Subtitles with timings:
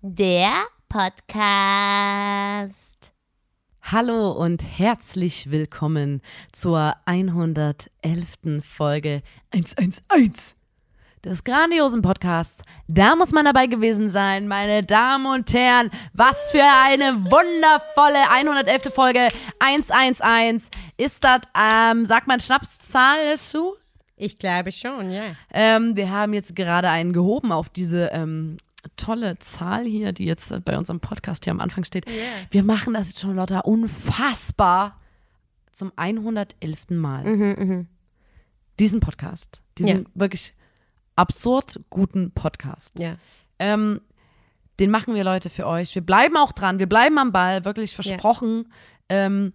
[0.00, 0.52] Der
[0.88, 1.92] Podcast.
[3.82, 7.88] Hallo und herzlich willkommen zur 111.
[8.62, 10.54] Folge 111
[11.24, 12.62] des grandiosen Podcasts.
[12.86, 15.90] Da muss man dabei gewesen sein, meine Damen und Herren.
[16.12, 18.94] Was für eine wundervolle 111.
[18.94, 19.26] Folge
[19.58, 20.68] 111.
[20.96, 23.74] Ist das, ähm, sagt man Schnapszahl dazu?
[24.16, 25.34] Ich glaube schon, ja.
[25.52, 28.58] Ähm, wir haben jetzt gerade einen gehoben auf diese ähm,
[28.96, 32.06] tolle Zahl hier, die jetzt äh, bei unserem Podcast hier am Anfang steht.
[32.50, 35.00] Wir machen das jetzt schon, Lotta, unfassbar
[35.72, 36.90] zum 111.
[36.90, 37.86] Mal.
[38.78, 39.62] Diesen Podcast.
[39.78, 40.10] Diesen Ja.
[40.14, 40.54] wirklich
[41.16, 42.98] absurd guten Podcast.
[42.98, 43.16] Ja.
[43.58, 44.00] Ähm,
[44.78, 45.94] den machen wir, Leute, für euch.
[45.94, 46.78] Wir bleiben auch dran.
[46.78, 48.72] Wir bleiben am Ball, wirklich versprochen.
[49.08, 49.52] Ähm,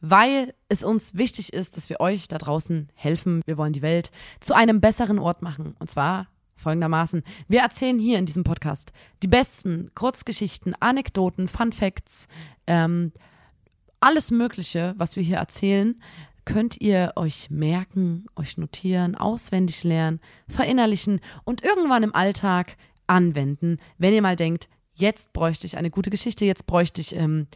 [0.00, 3.42] weil es uns wichtig ist, dass wir euch da draußen helfen.
[3.44, 5.76] Wir wollen die Welt zu einem besseren Ort machen.
[5.78, 6.26] Und zwar
[6.60, 7.22] folgendermaßen.
[7.48, 12.28] Wir erzählen hier in diesem Podcast die besten Kurzgeschichten, Anekdoten, Fun Facts,
[12.66, 13.12] ähm,
[14.00, 16.00] alles Mögliche, was wir hier erzählen,
[16.44, 24.14] könnt ihr euch merken, euch notieren, auswendig lernen, verinnerlichen und irgendwann im Alltag anwenden, wenn
[24.14, 27.46] ihr mal denkt, jetzt bräuchte ich eine gute Geschichte, jetzt bräuchte ich, ähm,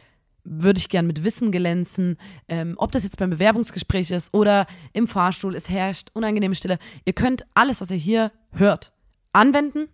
[0.43, 2.17] würde ich gern mit Wissen glänzen,
[2.47, 6.77] ähm, ob das jetzt beim Bewerbungsgespräch ist oder im Fahrstuhl, es herrscht unangenehme Stille.
[7.05, 8.93] Ihr könnt alles, was ihr hier hört,
[9.35, 9.87] anwenden,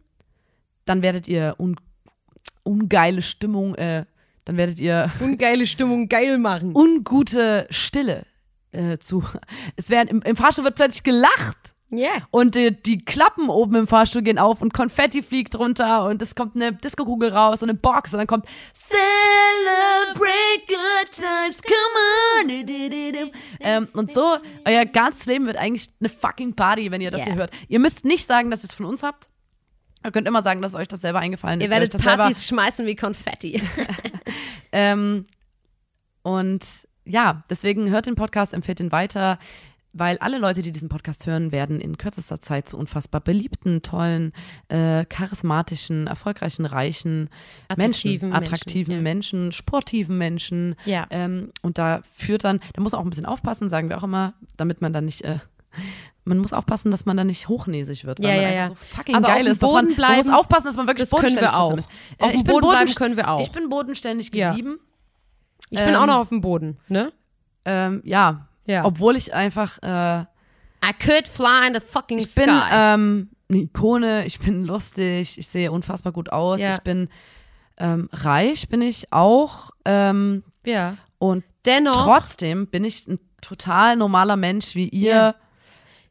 [0.86, 1.76] dann werdet ihr un
[2.64, 4.06] ungeile Stimmung, äh,
[4.46, 6.76] dann werdet ihr Ungeile Stimmung geil machen.
[6.76, 8.26] ungute Stille
[8.72, 9.24] äh, zu.
[9.76, 11.58] Es werden im, im Fahrstuhl wird plötzlich gelacht
[11.90, 12.10] Ja.
[12.30, 16.36] und äh, die Klappen oben im Fahrstuhl gehen auf und Konfetti fliegt runter und es
[16.36, 23.32] kommt eine Disco-Kugel raus und eine Box und dann kommt Celebrate good times, come on.
[23.60, 27.30] Ähm, und so, euer ganzes Leben wird eigentlich eine fucking Party, wenn ihr das Yeah.
[27.32, 27.52] hier hört.
[27.68, 29.30] Ihr müsst nicht sagen, dass ihr es von uns habt.
[30.04, 31.68] Ihr könnt immer sagen, dass euch das selber eingefallen ist.
[31.68, 33.62] Ihr werdet euch das selber Partys schmeißen wie Konfetti.
[34.72, 35.26] ähm,
[36.24, 36.66] und
[37.06, 39.38] ja, deswegen hört den Podcast, empfehlt ihn weiter,
[39.94, 44.32] weil alle Leute, die diesen Podcast hören, werden in kürzester Zeit zu unfassbar beliebten, tollen,
[44.70, 47.30] äh, charismatischen, erfolgreichen, reichen
[47.68, 50.76] Attraktiven Menschen, attraktiven Menschen, Menschen, sportiven Menschen.
[50.86, 51.08] Ja.
[51.10, 54.04] Ähm, und da führt dann, da muss man auch ein bisschen aufpassen, sagen wir auch
[54.04, 55.40] immer, damit man dann nicht äh,
[56.24, 58.68] man muss aufpassen, dass man da nicht hochnäsig wird, weil Ja, man ja, einfach ja.
[58.68, 59.64] so fucking Aber geil auf dem ist.
[59.64, 61.78] Dass man, Boden man muss bleiben, aufpassen, dass man wirklich das können wir auch.
[61.78, 61.90] ist.
[62.20, 63.42] Auf Äh, dem ich bin Boden bleiben können wir auch.
[63.42, 64.80] Ich bin bodenständig geblieben.
[65.70, 67.12] Ich bin Ähm, auch noch auf dem Boden, ne?
[67.66, 68.48] Ähm, ja.
[68.66, 68.86] Ja.
[68.86, 72.70] Obwohl ich einfach, äh, I could fly in the fucking ich bin sky.
[72.72, 76.74] ähm, eine Ikone, ich bin lustig, ich sehe unfassbar gut aus, Ja.
[76.76, 77.10] ich bin
[77.78, 79.72] ähm, reich, bin ich auch.
[79.86, 80.98] Ähm, ja.
[81.18, 82.04] und Dennoch.
[82.06, 85.12] trotzdem bin ich ein total normaler Mensch wie ihr.
[85.16, 85.36] Ja.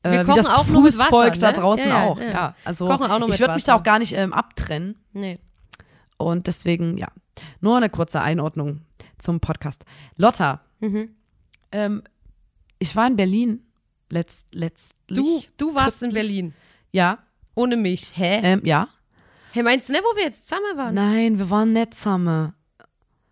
[0.03, 1.53] Äh, Wir wie kochen auch nur mit Wasser, Fußvolk da ne?
[1.55, 2.19] draußen Ja, ja, auch.
[2.21, 2.31] ja.
[2.31, 2.55] Ja.
[2.65, 4.97] Also Kochen auch nur ich mit würde mich da auch gar nicht ähm, abtrennen.
[5.12, 5.38] Nee.
[6.16, 7.09] Und deswegen, ja,
[7.61, 8.83] nur eine kurze Einordnung
[9.19, 9.84] zum Podcast.
[10.16, 11.15] Lotta, Mhm.
[11.72, 12.03] ähm,
[12.78, 13.62] ich war in Berlin
[14.09, 15.19] letzt, letztlich.
[15.19, 16.28] Du, du warst in kürzlich.
[16.28, 16.55] Berlin.
[16.93, 17.19] Ja,
[17.55, 18.12] Ohne mich.
[18.16, 18.41] Hä?
[18.43, 18.89] ähm, ja.
[19.53, 20.94] Hey, meinst du nicht, wo wir jetzt zusammen waren?
[20.94, 22.55] Nein, wir waren nicht zusammen.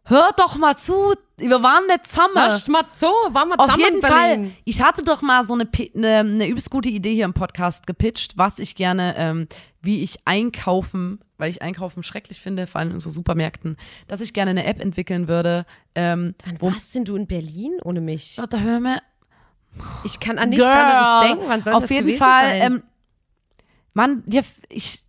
[0.04, 2.32] Hör doch mal zu, wir waren nicht zusammen.
[2.34, 4.02] Lass mal so, waren wir Auf zusammen jeden.
[4.02, 4.50] Fall.
[4.64, 8.36] Ich hatte doch mal so eine, eine, eine übelst gute Idee hier im Podcast gepitcht,
[8.36, 9.48] was ich gerne, ähm,
[9.80, 13.76] wie ich einkaufen, weil ich einkaufen schrecklich finde, vor allem in so Supermärkten,
[14.08, 15.64] dass ich gerne eine App entwickeln würde.
[15.94, 18.36] Ähm, Wann wo, warst denn du in Berlin ohne mich?
[18.36, 19.00] Lotta, hör mir.
[20.04, 21.44] Ich kann an nichts anderes denken.
[21.48, 22.72] Wann soll Auf das jeden gewesen Fall, sein?
[22.72, 22.82] ähm,
[23.94, 25.02] Mann, dir, ich,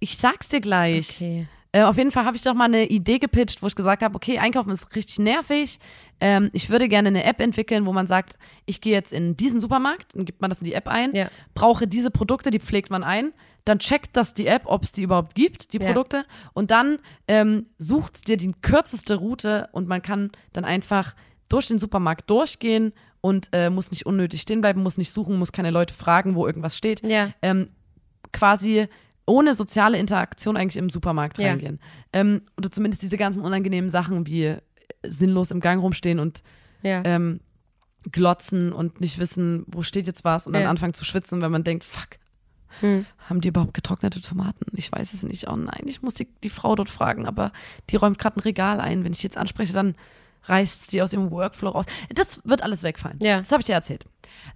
[0.00, 1.10] ich sag's dir gleich.
[1.16, 1.46] okay.
[1.74, 4.14] Äh, auf jeden Fall habe ich doch mal eine Idee gepitcht, wo ich gesagt habe,
[4.14, 5.80] okay, Einkaufen ist richtig nervig.
[6.20, 9.58] Ähm, ich würde gerne eine App entwickeln, wo man sagt, ich gehe jetzt in diesen
[9.58, 11.28] Supermarkt, dann gibt man das in die App ein, Ja.
[11.54, 13.32] brauche diese Produkte, die pflegt man ein,
[13.64, 15.86] dann checkt das die App, ob es die überhaupt gibt, die Ja.
[15.88, 21.16] Produkte, und dann ähm, sucht dir die kürzeste Route und man kann dann einfach
[21.48, 25.50] durch den Supermarkt durchgehen und äh, muss nicht unnötig stehen bleiben, muss nicht suchen, muss
[25.50, 27.30] keine Leute fragen, wo irgendwas steht Ja.
[27.42, 27.66] ähm,
[28.32, 28.86] quasi
[29.26, 31.50] ohne soziale Interaktion eigentlich im Supermarkt Ja.
[31.50, 31.80] reingehen.
[32.12, 34.60] Ähm, oder zumindest diese ganzen unangenehmen Sachen wie äh,
[35.02, 36.42] sinnlos im Gang rumstehen und
[36.82, 37.02] Ja.
[37.04, 37.40] ähm,
[38.12, 40.70] glotzen und nicht wissen, wo steht jetzt was und dann Ja.
[40.70, 42.18] anfangen zu schwitzen, wenn man denkt, fuck,
[42.82, 44.66] Haben die überhaupt getrocknete Tomaten?
[44.72, 45.48] Ich weiß es nicht.
[45.48, 47.52] Oh nein, ich muss die, die Frau dort fragen, aber
[47.88, 49.04] die räumt gerade ein Regal ein.
[49.04, 49.94] Wenn ich jetzt anspreche, dann
[50.46, 51.86] reißt sie aus ihrem Workflow raus.
[52.12, 53.18] Das wird alles wegfallen.
[53.22, 53.38] Ja.
[53.38, 54.06] Das habe ich dir erzählt.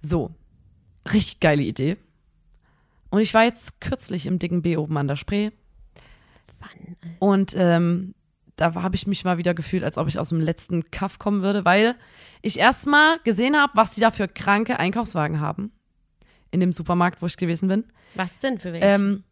[0.01, 0.31] So,
[1.13, 1.95] richtig geile Idee.
[3.09, 5.51] Und ich war jetzt kürzlich im dicken B oben an der Spree.
[6.59, 6.95] Wann?
[7.19, 8.13] Und ähm,
[8.55, 11.41] da habe ich mich mal wieder gefühlt, als ob ich aus dem letzten Kaff kommen
[11.41, 11.95] würde, weil
[12.41, 15.71] ich erstmal gesehen habe, was die da für kranke Einkaufswagen haben.
[16.51, 17.85] In dem Supermarkt, wo ich gewesen bin.
[18.15, 18.85] Was denn für welche?
[18.85, 19.23] Ähm,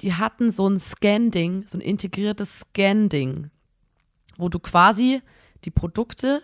[0.00, 3.50] die hatten so ein Scan-Ding, so ein integriertes Scan-Ding,
[4.36, 5.22] wo du quasi
[5.64, 6.42] die Produkte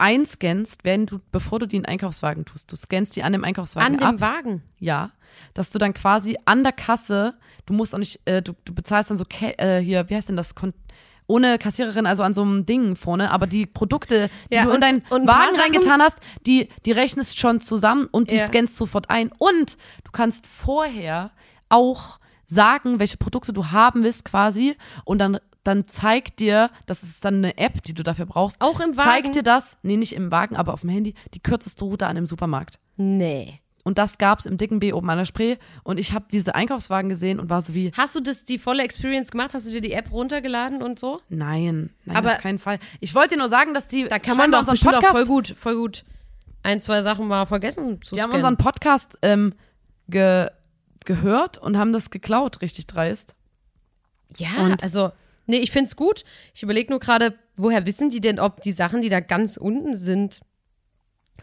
[0.00, 2.70] einscannst, wenn du, bevor du die in den Einkaufswagen tust.
[2.72, 4.36] Du scannst die an dem Einkaufswagen An dem ab.
[4.36, 4.62] Wagen.
[4.78, 5.10] Ja,
[5.54, 7.34] dass du dann quasi an der Kasse,
[7.66, 10.36] du musst auch nicht, äh, du, du bezahlst dann so, äh, hier, wie heißt denn
[10.36, 10.72] das, Kon
[11.26, 14.74] ohne Kassiererin, also an so einem Ding vorne, aber die Produkte, die Ja, du in
[14.74, 18.46] und- deinen ein paar Wagen reingetan hast, die, die rechnest schon zusammen und die Ja.
[18.48, 19.30] scannst sofort ein.
[19.38, 21.30] Und du kannst vorher
[21.68, 27.24] auch sagen, welche Produkte du haben willst quasi und dann dann zeigt dir, das ist
[27.24, 28.60] dann eine App, die du dafür brauchst.
[28.60, 29.08] Auch im Wagen?
[29.08, 32.16] Zeigt dir das, nee, nicht im Wagen, aber auf dem Handy, die kürzeste Route an
[32.16, 32.78] dem Supermarkt.
[32.96, 33.60] Nee.
[33.82, 35.56] Und das gab's im dicken B oben an der Spree.
[35.84, 38.82] Und ich habe diese Einkaufswagen gesehen und war so wie, Hast du das die volle
[38.82, 39.54] Experience gemacht?
[39.54, 41.20] Hast du dir die App runtergeladen und so?
[41.30, 42.78] nein, nein, Aber- auf keinen Fall.
[43.00, 45.48] Ich wollte dir nur sagen, dass die Da kann man doch unseren Podcast, voll gut,
[45.56, 46.04] voll gut
[46.62, 48.36] ein, zwei Sachen mal vergessen zu die haben scannen.
[48.44, 49.54] unseren Podcast ähm,
[50.08, 50.48] ge,
[51.06, 53.34] gehört und haben das geklaut, richtig dreist.
[54.36, 55.10] Ja, Und- also,
[55.50, 56.24] nee, ich find's gut.
[56.54, 59.94] Ich überlege nur gerade, woher wissen die denn, ob die Sachen, die da ganz unten
[59.94, 60.40] sind,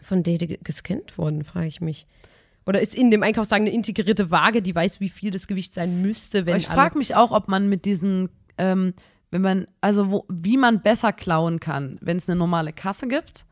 [0.02, 2.06] von denen ge- gescannt wurden, frage ich mich.
[2.66, 6.02] Oder ist in dem Einkaufswagen eine integrierte Waage, die weiß, wie viel das Gewicht sein
[6.02, 8.28] müsste, wenn Aber ich frage mich auch, ob man mit diesen,
[8.58, 8.92] ähm,
[9.30, 13.46] wenn man, also wo, wie man besser klauen kann, wenn es eine normale Kasse gibt,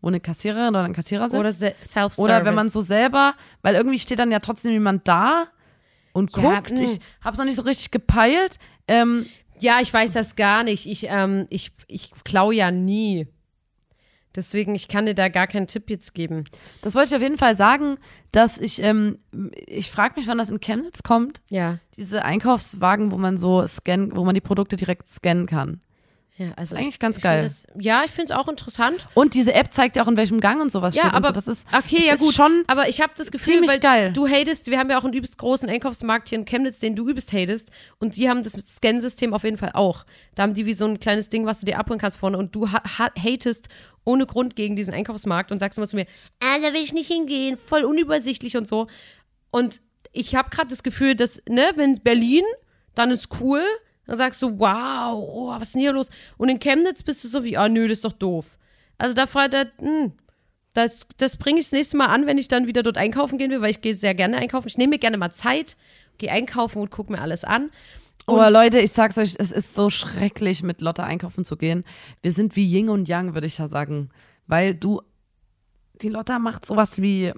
[0.00, 1.38] wo eine Kassiererin oder ein Kassierer sitzt.
[1.40, 2.18] Oder se- Self-Service.
[2.18, 5.44] Oder wenn man so selber, weil irgendwie steht dann ja trotzdem jemand da
[6.12, 6.72] und Ja, guckt.
[6.72, 6.80] mh.
[6.82, 8.58] ich hab's noch nicht so richtig gepeilt.
[8.88, 9.26] Ähm,
[9.62, 10.86] Ja, ich weiß das gar nicht.
[10.86, 13.28] Ich, ähm, ich, ich klau ja nie.
[14.34, 16.44] Deswegen, ich kann dir da gar keinen Tipp jetzt geben.
[16.80, 17.96] das wollte ich auf jeden Fall sagen,
[18.32, 19.18] dass ich, ähm,
[19.66, 21.42] ich frage mich, wann das in Chemnitz kommt.
[21.50, 21.78] Ja.
[21.96, 25.80] Diese Einkaufswagen, wo man so scannen, wo man die Produkte direkt scannen kann.
[26.38, 27.42] Ja, also Eigentlich ich, ganz ich geil.
[27.42, 29.06] Das, ja, ich finde es auch interessant.
[29.12, 31.14] Und diese App zeigt ja auch, in welchem Gang und sowas Ja, steht.
[31.14, 31.32] aber so.
[31.34, 32.34] das ist, okay, das ja ist gut.
[32.34, 34.12] schon aber ich habe das Gefühl, weil geil.
[34.14, 37.06] du hatest, wir haben ja auch einen übelst großen Einkaufsmarkt hier in Chemnitz, den du
[37.06, 37.70] übelst hatest.
[37.98, 40.06] Und die haben das Scan-System auf jeden Fall auch.
[40.34, 42.38] Da haben die wie so ein kleines Ding, was du dir abholen kannst vorne.
[42.38, 43.68] Und du ha ha hatest
[44.04, 46.06] ohne Grund gegen diesen Einkaufsmarkt und sagst immer zu mir,
[46.40, 48.86] ah, da will ich nicht hingehen, voll unübersichtlich und so.
[49.50, 49.82] Und
[50.12, 52.44] ich habe gerade das Gefühl, dass, ne, wenn Berlin,
[52.94, 53.62] dann ist cool.
[54.12, 56.10] Dann sagst du, wow, oh, was ist denn hier los?
[56.36, 58.58] Und in Chemnitz bist du so wie, ah, nö, das ist doch doof.
[58.98, 60.12] Also da fragt er, hm,
[60.74, 63.50] das, das bringe ich das nächste Mal an, wenn ich dann wieder dort einkaufen gehen
[63.50, 64.68] will, weil ich gehe sehr gerne einkaufen.
[64.68, 65.78] Ich nehme mir gerne mal Zeit,
[66.18, 67.70] gehe einkaufen und gucke mir alles an.
[68.26, 71.82] Und Aber Leute, ich sag's euch, es ist so schrecklich, mit Lotte einkaufen zu gehen.
[72.20, 74.10] Wir sind wie Yin und Yang, würde ich ja sagen.
[74.46, 75.00] Weil du,
[76.02, 77.32] die Lotta macht sowas wie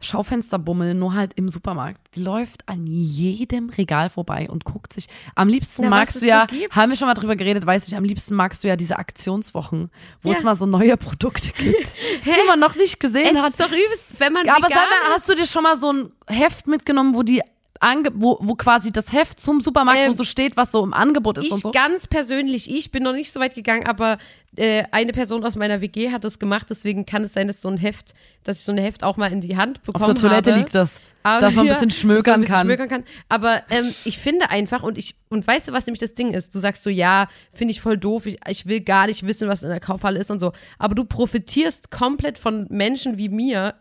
[0.00, 2.14] Schaufensterbummel, nur halt im Supermarkt.
[2.14, 5.06] Die läuft an jedem Regal vorbei und guckt sich.
[5.34, 7.96] Am liebsten Na, magst du ja, so haben wir schon mal drüber geredet, weiß ich,
[7.96, 9.90] am liebsten magst du ja diese Aktionswochen,
[10.22, 10.36] wo Ja.
[10.36, 11.94] es mal so neue Produkte gibt,
[12.24, 13.50] die man noch nicht gesehen es hat.
[13.50, 15.92] ist doch übelst, wenn man Ja, aber sag mal, hast du dir schon mal so
[15.92, 17.40] ein Heft mitgenommen, wo die
[17.84, 20.94] ange wo, wo quasi das Heft zum Supermarkt, Ähm, wo so steht, was so im
[20.94, 21.70] Angebot ist ich und so?
[21.70, 24.18] ganz persönlich, ich bin noch nicht so weit gegangen, aber
[24.56, 27.68] äh, eine Person aus meiner WG hat das gemacht, deswegen kann es sein, dass so
[27.68, 28.14] ein Heft,
[28.44, 30.60] dass ich so ein Heft auch mal in die Hand bekommen Auf der Toilette habe.
[30.62, 32.66] liegt das, Aber dass man ein bisschen schmökern ein bisschen kann.
[32.66, 33.04] schmökern kann.
[33.28, 36.54] Aber ähm, ich finde einfach, und ich, und weißt du, was nämlich das Ding ist?
[36.54, 39.62] Du sagst so, ja, finde ich voll doof, ich, ich will gar nicht wissen, was
[39.62, 40.52] in der Kaufhalle ist und so.
[40.78, 43.74] Aber du profitierst komplett von Menschen wie mir,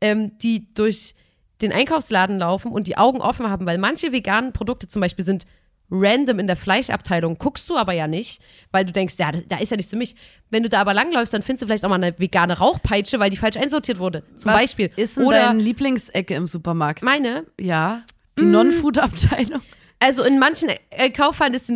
[0.00, 1.14] ähm, die durch
[1.60, 5.44] den Einkaufsladen laufen und die Augen offen haben, weil manche veganen Produkte zum Beispiel sind
[5.90, 9.70] random in der Fleischabteilung, guckst du aber ja nicht, weil du denkst, ja, da, ist
[9.70, 10.14] ja nichts für mich.
[10.50, 13.30] Wenn du da aber langläufst, dann findest du vielleicht auch mal eine vegane Rauchpeitsche, weil
[13.30, 14.22] die falsch einsortiert wurde.
[14.36, 14.90] Zum was Beispiel.
[14.96, 17.02] ist denn Oder deine Lieblingsecke im Supermarkt?
[17.02, 18.02] meine, ja,
[18.38, 18.50] die Mm.
[18.52, 19.62] Non-Food-Abteilung.
[20.00, 21.72] Also in manchen äh, Kaufhallen ist die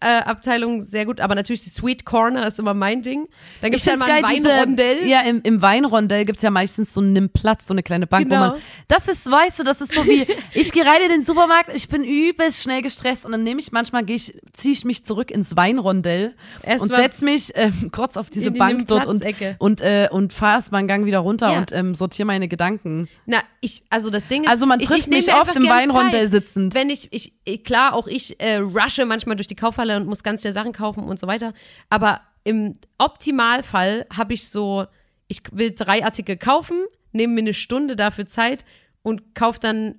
[0.00, 3.26] Non-Food-Abteilung sehr gut, aber natürlich die Sweet Corner ist immer mein Ding.
[3.60, 5.06] Dann gibt es ja mal ein diese- Weinrondell.
[5.08, 8.36] Ja, im, im Weinrondell gibt's ja meistens so einen Platz, so eine kleine Bank, Genau.
[8.36, 8.60] wo man.
[8.88, 11.88] Das ist, weißt du, das ist so wie, ich gehe rein in den Supermarkt, ich
[11.88, 15.30] bin übelst schnell gestresst und dann nehme ich manchmal, gehe ich, ziehe ich mich zurück
[15.30, 19.24] ins Weinrondell Erst und mal setz mich ähm, kurz auf diese die Bank dort und,
[19.58, 21.58] und, äh, und fahr erst mal einen Gang wieder runter Ja.
[21.58, 23.08] und ähm, sortiere meine Gedanken.
[23.26, 25.68] Na, ich, also das Ding ist, Also man ich, trifft ich nehm mich oft im
[25.68, 26.30] Weinrondell Zeit.
[26.30, 26.74] sitzend.
[26.74, 30.22] Wenn ich, ich, ich- klar, auch ich äh, rushe manchmal durch die Kaufhalle und muss
[30.22, 31.52] ganz schnell Sachen kaufen und so weiter.
[31.90, 34.86] Aber im Optimalfall habe ich so,
[35.28, 38.64] ich will drei Artikel kaufen, nehme mir eine Stunde dafür Zeit
[39.02, 39.96] und kaufe dann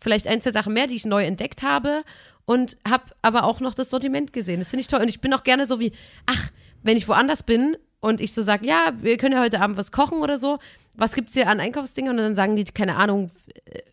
[0.00, 2.04] vielleicht ein, zwei Sachen mehr, die ich neu entdeckt habe
[2.44, 4.60] und habe aber auch noch das Sortiment gesehen.
[4.60, 5.00] Das finde ich toll.
[5.00, 5.92] Und ich bin auch gerne so wie,
[6.26, 6.50] ach,
[6.82, 9.92] wenn ich woanders bin und ich so sage, ja, wir können ja heute Abend was
[9.92, 10.58] kochen oder so,
[10.96, 12.10] was gibt's hier an Einkaufsdingen?
[12.10, 13.30] Und dann sagen die, keine Ahnung,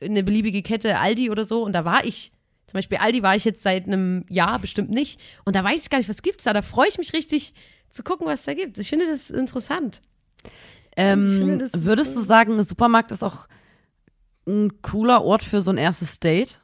[0.01, 1.63] eine beliebige Kette, Aldi oder so.
[1.63, 2.31] Und da war ich,
[2.67, 5.19] zum Beispiel Aldi war ich jetzt seit einem Jahr bestimmt nicht.
[5.45, 6.53] Und da weiß ich gar nicht, was gibt's da.
[6.53, 7.53] Da freue ich mich richtig
[7.89, 8.77] zu gucken, was es da gibt.
[8.79, 10.01] Ich finde das interessant.
[10.97, 13.47] Ähm, finde, das würdest du sagen, ein Supermarkt ist auch
[14.47, 16.61] ein cooler Ort für so ein erstes Date?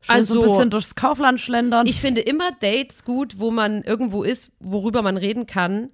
[0.00, 1.86] Schön so ein Also, bisschen durchs Kaufland schlendern.
[1.86, 5.90] Ich finde immer Dates gut, wo man irgendwo ist, worüber man reden kann.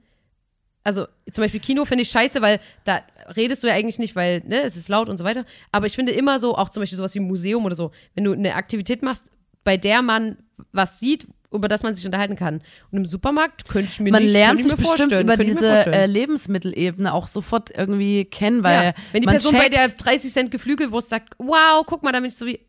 [0.89, 3.03] Also zum Beispiel Kino finde ich scheiße, weil da
[3.37, 5.45] redest du ja eigentlich nicht, weil ne, es ist laut und so weiter.
[5.71, 8.33] Aber ich finde immer so, auch zum Beispiel sowas wie Museum oder so, wenn du
[8.33, 9.31] eine Aktivität machst,
[9.65, 10.39] bei der man
[10.73, 12.63] was sieht, über das man sich unterhalten kann.
[12.91, 17.13] Und im Supermarkt könnte ich mir man nicht lernt sich bestimmt über diese äh, Lebensmittelebene
[17.13, 18.95] auch sofort irgendwie kennen, weil ja.
[19.13, 22.29] Wenn die Person bei checkt, der 30 Cent Geflügelwurst sagt, wow, guck mal, da bin
[22.29, 22.61] ich so wie,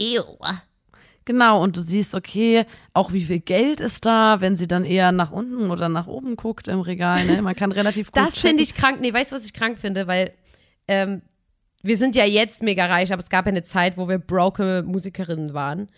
[0.00, 0.24] ew.
[1.24, 5.12] Genau, und du siehst, okay, auch wie viel Geld ist da, wenn sie dann eher
[5.12, 7.24] nach unten oder nach oben guckt im Regal.
[7.26, 7.42] Ne?
[7.42, 9.00] Man kann relativ gut Das finde ich krank.
[9.00, 10.06] Nee, weißt du, was ich krank finde?
[10.06, 10.32] Weil
[10.88, 11.22] ähm,
[11.82, 14.82] wir sind ja jetzt mega reich, aber es gab ja eine Zeit, wo wir broke
[14.86, 15.88] Musikerinnen waren.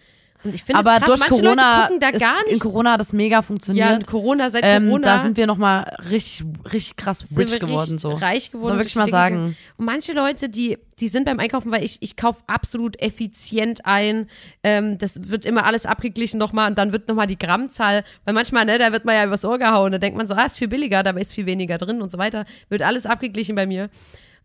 [0.44, 2.52] Und ich finde es Aber krass, durch manche Corona, Leute gucken da ist, gar in
[2.52, 2.62] nicht.
[2.62, 3.98] Corona hat das mega ja, funktioniert.
[3.98, 7.78] in Corona, seit ähm, Corona da sind wir nochmal richtig, richtig krass rich geworden.
[7.78, 8.10] richtig So.
[8.10, 8.68] reich geworden.
[8.68, 9.56] Man wirklich mal sagen.
[9.78, 14.26] Und manche Leute, die, die sind beim Einkaufen, weil ich, ich kaufe absolut effizient ein.
[14.62, 18.66] Ähm, das wird immer alles abgeglichen nochmal und dann wird nochmal die Grammzahl, weil manchmal,
[18.66, 19.92] ne, da wird man ja übers Ohr gehauen.
[19.92, 22.18] Da denkt man so, ah, ist viel billiger, dabei ist viel weniger drin und so
[22.18, 22.44] weiter.
[22.68, 23.88] Wird alles abgeglichen bei mir.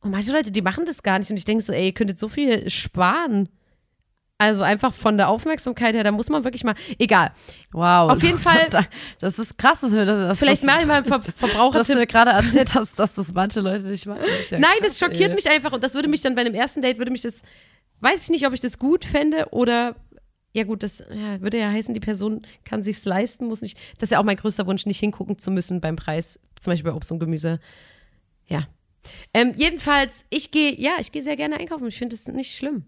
[0.01, 1.29] Und manche Leute, die machen das gar nicht.
[1.29, 3.49] Und ich denke so, ey, ihr könntet so viel sparen.
[4.41, 6.73] Also einfach von der Aufmerksamkeit her, da muss man wirklich mal.
[6.97, 7.31] Egal.
[7.73, 8.09] Wow.
[8.11, 8.69] Auf jeden Fall-
[9.19, 10.39] Das ist krass, dass wir das.
[10.39, 11.95] Vielleicht das, mache ich mal einen Ver Dass du Verbrauchertipp.
[11.97, 14.21] mir gerade erzählt hast, dass das manche Leute nicht machen.
[14.21, 15.35] Das ja Nein, krass, das schockiert ey.
[15.35, 17.41] mich einfach und das würde mich dann bei einem ersten Date, würde mich das,
[17.99, 19.97] weiß ich nicht, ob ich das gut fände oder,
[20.53, 24.03] ja gut, das ja, würde ja heißen, die Person kann sich's leisten, muss nicht, das
[24.07, 26.95] ist ja auch mein größter Wunsch, nicht hingucken zu müssen beim Preis, zum Beispiel bei
[26.95, 27.59] Obst und Gemüse.
[28.47, 28.63] Ja.
[29.33, 32.85] Ähm, jedenfalls, ich gehe, ja, ich gehe sehr gerne einkaufen, ich finde das nicht schlimm.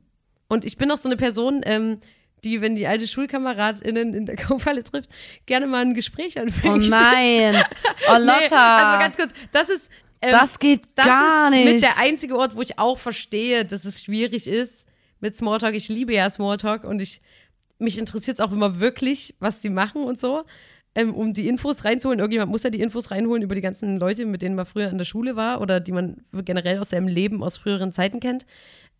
[0.52, 2.00] Und ich bin auch so eine Person, ähm,
[2.44, 5.10] die, wenn die alte SchulkameradInnen in der Kaufhalle trifft,
[5.46, 6.90] gerne mal ein Gespräch Oh anfängt.
[6.90, 7.56] nein.
[8.10, 8.78] Oh, Nee, Lotta.
[8.88, 9.90] also ganz kurz, das ist.
[10.22, 11.74] Ähm, das geht das gar ist nicht.
[11.74, 14.88] mit der einzige Ort, wo ich auch verstehe, dass es schwierig ist
[15.22, 15.74] mit Smalltalk.
[15.74, 17.22] Ich liebe ja Smalltalk und ich
[17.80, 20.44] mich interessiert es auch immer wirklich, was sie machen und so,
[20.96, 22.20] ähm, um die Infos reinzuholen.
[22.20, 24.98] Irgendjemand muss ja die Infos reinholen über die ganzen Leute, mit denen man früher in
[24.98, 28.46] der Schule war oder die man generell aus seinem Leben aus früheren Zeiten kennt.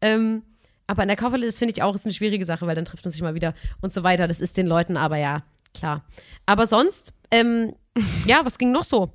[0.02, 0.44] Ähm,
[0.92, 3.06] aber in der Kaufhalle, das finde ich auch, ist eine schwierige Sache, weil dann trifft
[3.06, 4.28] man sich mal wieder und so weiter.
[4.28, 5.44] Das ist den Leuten aber ja
[5.74, 6.04] klar.
[6.46, 7.74] Aber sonst, ähm,
[8.28, 9.14] ja, was ging noch so?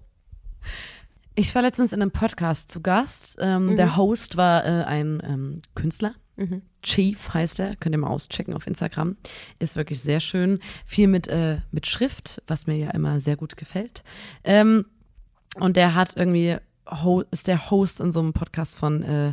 [1.34, 3.36] Ich war letztens in einem Podcast zu Gast.
[3.40, 3.76] Ähm, Mhm.
[3.76, 6.14] Der Host war äh, ein ähm, Künstler.
[6.82, 9.16] Chief heißt er, könnt ihr mal auschecken auf Instagram.
[9.58, 10.60] Ist wirklich sehr schön.
[10.86, 14.02] Viel mit, äh, mit Schrift, was mir ja immer sehr gut gefällt.
[14.44, 14.86] Ähm,
[15.56, 16.56] und der hat irgendwie,
[17.30, 19.32] ist der Host in so einem Podcast von äh,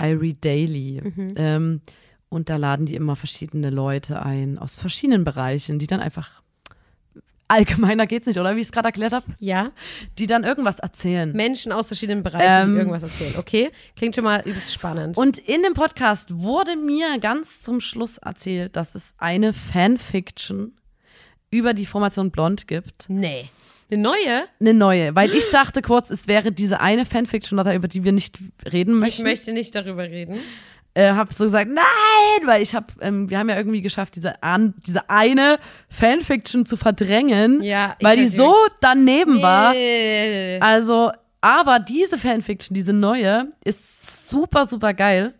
[0.00, 1.02] Irie Daily.
[1.36, 1.80] Ähm,
[2.28, 6.42] und da laden die immer verschiedene Leute ein aus verschiedenen Bereichen, die dann einfach
[7.50, 9.72] allgemeiner geht's nicht, oder wie ich es gerade erklärt habe, Ja,
[10.18, 11.32] die dann irgendwas erzählen.
[11.32, 13.34] Menschen aus verschiedenen Bereichen, Ähm, die irgendwas erzählen.
[13.38, 15.16] Okay, klingt schon mal übelst spannend.
[15.16, 20.72] Und in dem Podcast wurde mir ganz zum Schluss erzählt, dass es eine Fanfiction
[21.50, 23.06] über die Formation Blond gibt.
[23.08, 23.48] nee.
[23.90, 24.42] Eine neue?
[24.60, 28.38] Eine neue, weil ich dachte kurz, es wäre diese eine Fanfiction, über die wir nicht
[28.70, 29.22] reden Ich möchten.
[29.22, 30.36] möchte nicht darüber reden.
[30.94, 34.42] äh, habe so gesagt, nein, weil ich habe, ähm, wir haben ja irgendwie geschafft, diese,
[34.42, 39.72] an, diese eine Fanfiction zu verdrängen, Ja, ich weil die so daneben war.
[39.72, 40.58] Nee.
[40.60, 45.34] Also, aber diese Fanfiction, diese neue, ist super, super geil.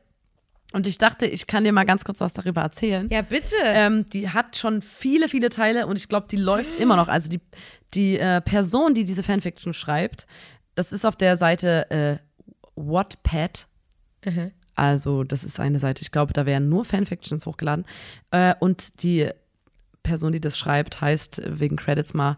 [0.75, 3.09] Und ich dachte, ich kann dir mal ganz kurz was darüber erzählen.
[3.11, 3.57] Ja, bitte.
[3.65, 7.09] Ähm, die hat schon viele, viele Teile und ich glaube, die läuft immer noch.
[7.09, 7.41] Also die,
[7.95, 10.27] die äh, Person, die diese Fanfiction schreibt,
[10.75, 12.17] das ist auf der Seite äh,
[12.77, 13.67] Wattpad.
[14.25, 14.53] Mhm.
[14.75, 17.85] Also das ist eine Seite, ich glaube, da werden nur Fanfictions hochgeladen.
[18.31, 19.31] Äh, und die
[20.03, 22.37] Person, die das schreibt, heißt wegen Credits mal,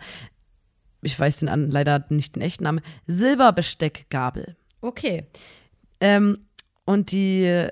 [1.02, 4.56] ich weiß den an, leider nicht den echten Namen, Silberbesteckgabel.
[4.80, 5.26] Okay.
[6.00, 6.46] Ähm,
[6.84, 7.68] und die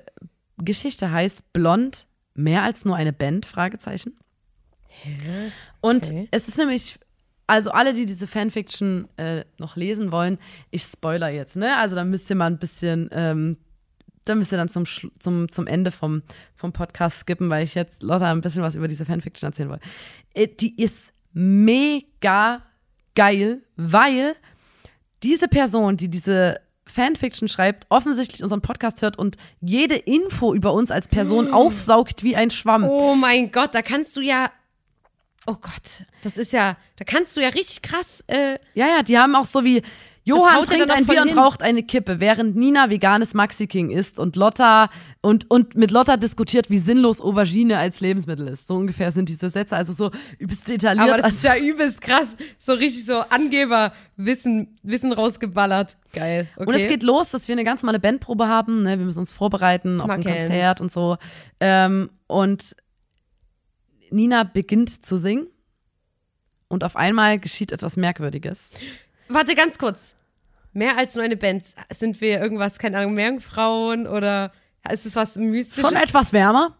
[0.57, 2.05] Geschichte heißt Blond,
[2.35, 4.15] mehr als nur eine Band, Fragezeichen.
[5.81, 6.27] Und Okay.
[6.31, 6.99] es ist nämlich,
[7.49, 10.37] also alle, die diese Fanfiction äh, noch lesen wollen,
[10.69, 11.77] ich spoiler jetzt, ne?
[11.77, 13.57] Also da müsst ihr mal ein bisschen, ähm,
[14.25, 16.21] da müsst ihr dann zum, zum, zum Ende vom,
[16.53, 19.79] vom Podcast skippen, weil ich jetzt Lotta ein bisschen was über diese Fanfiction erzählen will.
[20.35, 22.61] Äh, die ist mega
[23.15, 24.35] geil, weil
[25.23, 30.91] diese Person, die diese Fanfiction schreibt, offensichtlich unseren Podcast hört und jede Info über uns
[30.91, 32.83] als Person aufsaugt wie ein Schwamm.
[32.83, 34.51] Oh mein Gott, da kannst du ja.
[35.47, 36.77] Oh Gott, das ist ja.
[36.97, 38.23] Da kannst du ja richtig krass.
[38.27, 39.81] Äh, Ja, ja, die haben auch so wie
[40.29, 44.35] Johann trinkt ein Bier und raucht eine Kippe, während Nina veganes Maxi King isst und
[44.35, 44.89] Lotta
[45.21, 48.67] und, und mit Lotta diskutiert, wie sinnlos Aubergine als Lebensmittel ist.
[48.67, 51.07] So ungefähr sind diese Sätze, also so übelst detailliert.
[51.07, 52.37] aber das also, ist ja übelst krass.
[52.57, 55.97] So richtig so Angeber-Wissen Wissen rausgeballert.
[56.13, 56.47] Geil.
[56.55, 56.69] Okay.
[56.69, 58.83] Und es geht los, dass wir eine ganz normale Bandprobe haben.
[58.83, 58.99] Ne?
[58.99, 60.37] Wir müssen uns vorbereiten auf Man ein.
[60.37, 61.17] Konzert und so.
[61.59, 62.75] Ähm, und
[64.11, 65.47] Nina beginnt zu singen.
[66.67, 68.75] Und auf einmal geschieht etwas Merkwürdiges.
[69.27, 70.15] Warte ganz kurz.
[70.73, 71.65] Mehr als nur eine Band.
[71.91, 74.51] Sind wir irgendwas, keine Ahnung, Meerjungfrauen oder
[74.91, 75.89] ist es was Mystisches?
[75.89, 76.75] Schon etwas wärmer.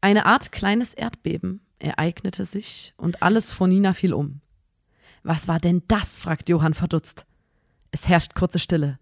[0.00, 4.40] Eine Art kleines Erdbeben ereignete sich und alles vor Nina fiel um.
[5.22, 6.18] Was war denn das?
[6.20, 7.24] fragt Johann verdutzt.
[7.90, 8.98] Es herrscht kurze Stille.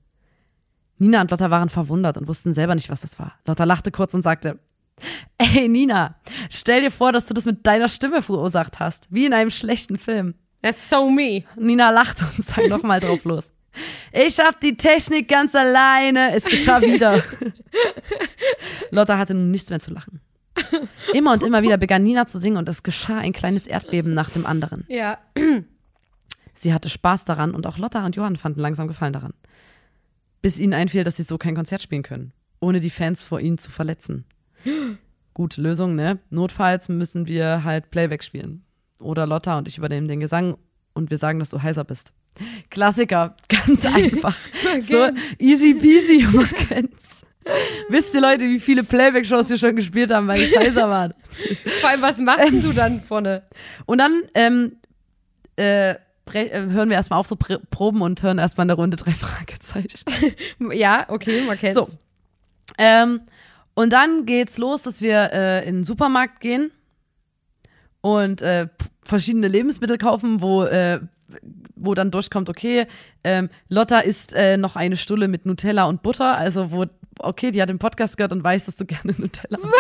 [0.99, 3.35] Nina und Lotta waren verwundert und wussten selber nicht, was das war.
[3.47, 4.61] Lotta lachte kurz und sagte,
[5.39, 6.17] Ey Nina,
[6.51, 9.99] stell dir vor, dass du das mit deiner Stimme verursacht hast, wie in einem schlechten
[9.99, 10.35] Film.
[10.63, 11.45] That's so me.
[11.57, 13.53] Nina lachte und sang nochmal drauf los.
[14.13, 16.35] Ich hab die Technik ganz alleine.
[16.35, 17.23] Es geschah wieder.
[18.91, 20.21] Lotta hatte nun nichts mehr zu lachen.
[21.15, 24.29] Immer und immer wieder begann Nina zu singen und es geschah ein kleines Erdbeben nach
[24.31, 24.85] dem anderen.
[24.89, 25.19] Ja.
[26.55, 29.33] Sie hatte Spaß daran und auch Lotta und Johann fanden langsam Gefallen daran.
[30.43, 33.59] Bis ihnen einfiel, dass sie so kein Konzert spielen können, ohne die Fans vor ihnen
[33.59, 34.27] zu verletzen.
[35.35, 36.19] Gut, Lösung, ne?
[36.31, 38.65] Notfalls müssen wir halt Playback spielen.
[39.01, 40.57] Oder Lotta und ich übernehmen den Gesang
[40.93, 42.13] und wir sagen, dass du heiser bist.
[42.71, 44.37] Klassiker, ganz einfach.
[44.81, 47.27] so easy peasy, man kennt's.
[47.89, 51.13] Wisst ihr Leute, wie viele Playback-Shows wir schon gespielt haben, weil ich heiser war?
[51.81, 53.43] Vor allem, was machst du dann vorne?
[53.85, 54.77] Und dann ähm,
[55.57, 59.11] äh, äh, hören wir erstmal auf, so pr proben und hören erstmal eine Runde drei
[59.11, 60.05] Fragezeichen.
[60.73, 61.75] Ja, okay, man kennt's.
[61.75, 61.89] So.
[62.79, 63.23] Ähm,
[63.75, 66.71] und dann geht's los, dass wir äh, in den Supermarkt gehen
[68.01, 68.69] und äh,
[69.03, 71.01] verschiedene Lebensmittel kaufen, wo, äh,
[71.77, 72.87] wo dann durchkommt, okay,
[73.25, 76.85] ähm, Lotta isst äh, noch eine Stulle mit Nutella und Butter, also wo,
[77.19, 79.71] okay, die hat den Podcast gehört und weiß, dass du gerne Nutella und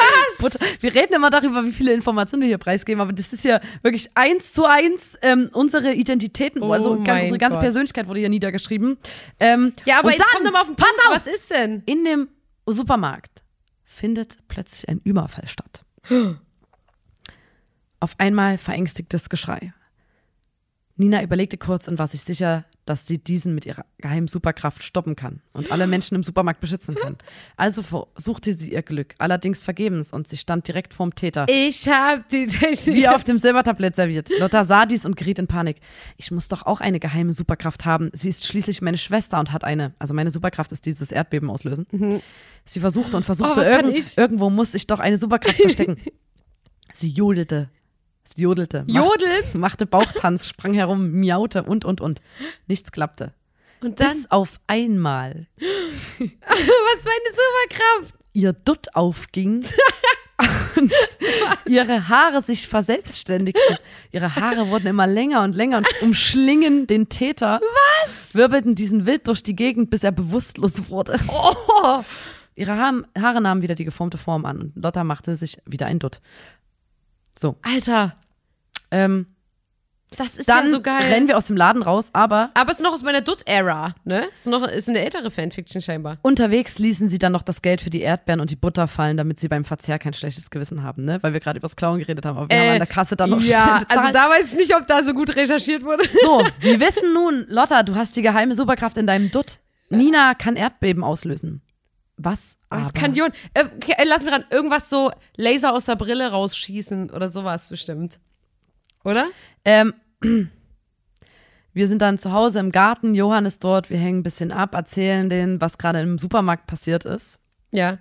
[0.40, 0.58] Butter.
[0.80, 4.10] Wir reden immer darüber, wie viele Informationen wir hier preisgeben, aber das ist ja wirklich
[4.14, 7.62] eins zu eins ähm, unsere Identitäten, Oh also ganz, unsere ganze Gott.
[7.64, 8.96] Persönlichkeit wurde hier niedergeschrieben.
[9.40, 11.08] Ähm, Ja, aber jetzt dann, kommt doch mal auf den pass Punkt.
[11.08, 11.82] auf, Was ist denn?
[11.86, 12.28] in dem
[12.66, 13.42] Supermarkt
[13.92, 15.84] findet plötzlich ein Überfall statt.
[18.00, 19.72] Auf einmal verängstigtes Geschrei.
[20.96, 25.14] Nina überlegte kurz und war sich sicher, dass sie diesen mit ihrer geheimen Superkraft stoppen
[25.14, 27.16] kann und alle Menschen im Supermarkt beschützen kann.
[27.56, 31.46] Also versuchte sie ihr Glück, allerdings vergebens und sie stand direkt vorm Täter.
[31.48, 32.96] Ich hab die Technik.
[32.96, 34.30] Wie auf dem Silbertablett serviert.
[34.38, 35.76] Lotta sah dies und geriet in Panik.
[36.16, 38.10] Ich muss doch auch eine geheime Superkraft haben.
[38.12, 39.94] Sie ist schließlich meine Schwester und hat eine.
[39.98, 41.86] Also meine Superkraft ist dieses Erdbeben auslösen.
[42.64, 45.96] Sie versuchte und versuchte, Oh, irgend, irgendwo muss ich doch eine Superkraft verstecken.
[46.92, 47.70] Sie jodelte.
[48.24, 48.84] Sie jodelte.
[48.86, 49.42] Jodeln?
[49.54, 52.20] Machte Bauchtanz, sprang herum, miaute und, und, und.
[52.66, 53.34] Nichts klappte.
[53.80, 55.68] Und dann, Bis auf einmal was
[56.18, 58.14] für eine Superkraft.
[58.32, 59.64] ihr Dutt aufging
[60.76, 60.92] und
[61.66, 63.76] ihre Haare sich verselbstständigten.
[64.12, 67.60] Ihre Haare wurden immer länger und länger und umschlingen den Täter.
[68.04, 68.34] Was?
[68.36, 71.18] Wirbelten diesen wild durch die Gegend, bis er bewusstlos wurde.
[71.26, 72.02] Oh.
[72.54, 75.98] Ihre Haare, Haare nahmen wieder die geformte Form an und Lotta machte sich wieder ein
[75.98, 76.20] Dutt.
[77.38, 78.16] So, Alter,
[78.90, 79.26] ähm,
[80.18, 81.10] das ist dann ja so geil.
[81.10, 84.26] rennen wir aus dem Laden raus, aber aber es ist noch aus meiner Dutt-Ära, ne?
[84.34, 86.18] Ist noch ist eine ältere Fanfiction scheinbar.
[86.20, 89.40] unterwegs ließen sie dann noch das Geld für die Erdbeeren und die Butter fallen, damit
[89.40, 91.18] sie beim Verzehr kein schlechtes Gewissen haben, ne?
[91.22, 93.30] Weil wir gerade über das Klauen geredet haben, aber wir haben an der Kasse dann
[93.30, 96.06] noch Äh, Ja, also da weiß ich nicht, ob da so gut recherchiert wurde.
[96.22, 99.60] So, wir wissen nun, Lotta, du hast die geheime Superkraft in deinem Dutt.
[99.88, 101.62] Nina kann Erdbeben auslösen.
[102.24, 102.82] Was aber?
[102.82, 103.30] Was kann Jon?
[103.54, 104.44] Äh, äh, lass mich ran.
[104.50, 108.20] Irgendwas so Laser aus der Brille rausschießen oder sowas bestimmt.
[109.04, 109.28] Oder?
[109.64, 109.94] Ähm,
[111.72, 114.74] wir sind dann zu Hause im Garten, Johann ist dort, wir hängen ein bisschen ab,
[114.74, 117.40] erzählen denen, was gerade im Supermarkt passiert ist.
[117.72, 117.98] Ja.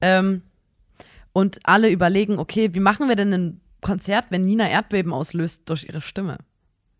[0.00, 0.42] Ähm,
[1.32, 5.84] und alle überlegen, okay, wie machen wir denn ein Konzert, wenn Nina Erdbeben auslöst durch
[5.84, 6.38] ihre Stimme?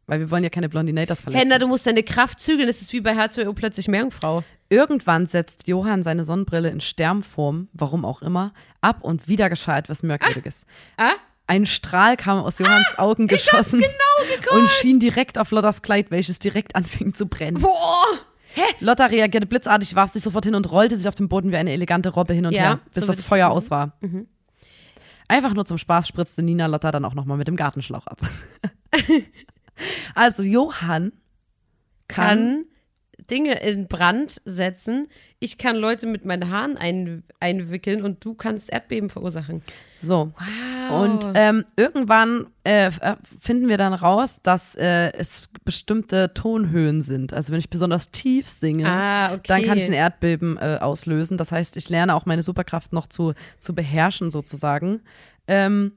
[0.07, 1.47] Weil wir wollen ja keine Blondinators verletzen.
[1.47, 2.67] Henna, du musst deine Kraft zügeln.
[2.67, 4.43] Das ist wie bei H2O plötzlich Meerjungfrau.
[4.71, 10.03] Irgendwann setzt Johann seine Sonnenbrille in Sternform, warum auch immer, ab und wieder geschah etwas
[10.03, 10.67] Merkwürdiges.
[10.99, 11.13] Ah?
[11.47, 16.39] Ein Strahl kam aus Johanns Augen geschossen genau und schien direkt auf Lottas Kleid, welches
[16.39, 17.63] direkt anfing zu brennen.
[17.63, 18.05] Boah!
[18.81, 21.73] Lotta reagierte blitzartig, warf sich sofort hin und rollte sich auf dem Boden wie eine
[21.73, 23.99] elegante Robbe hin und Ja, her, so bis würd das Feuer aus war.
[25.29, 28.21] Einfach nur zum Spaß spritzte Nina Lotta dann auch nochmal mit dem Gartenschlauch ab.
[30.15, 31.13] also Johann
[32.09, 32.65] kann, Kann
[33.31, 35.09] Dinge in Brand setzen.
[35.39, 39.63] Ich kann Leute mit meinen Haaren ein, einwickeln und du kannst Erdbeben verursachen.
[40.01, 40.33] So.
[40.89, 41.03] Wow.
[41.03, 47.33] Und ähm, irgendwann äh, äh, finden wir dann raus, dass äh, es bestimmte Tonhöhen sind.
[47.33, 49.41] Also wenn ich besonders tief singe, Ah, okay.
[49.47, 51.37] dann kann ich ein Erdbeben äh, auslösen.
[51.37, 55.01] Das heißt, ich lerne auch meine Superkraft noch zu, zu beherrschen sozusagen.
[55.47, 55.93] Ähm,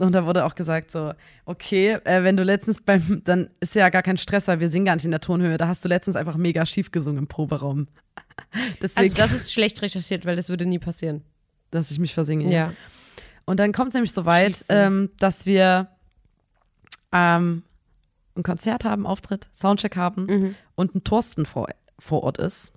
[0.00, 1.12] und da wurde auch gesagt so,
[1.44, 4.84] okay, äh, wenn du letztens beim, dann ist ja gar kein Stress, weil wir singen
[4.86, 5.56] gar nicht in der Tonhöhe.
[5.56, 7.88] Da hast du letztens einfach mega schief gesungen im Proberaum.
[8.82, 11.22] Deswegen, also das ist schlecht recherchiert, weil das würde nie passieren.
[11.70, 12.50] dass ich mich versinge.
[12.52, 12.72] Ja.
[13.44, 15.88] Und dann kommt es nämlich so weit, ähm, dass wir
[17.12, 17.62] ähm,
[18.36, 20.54] ein Konzert haben, Auftritt, Soundcheck haben Mhm.
[20.76, 22.72] und ein Thorsten vor, vor Ort ist.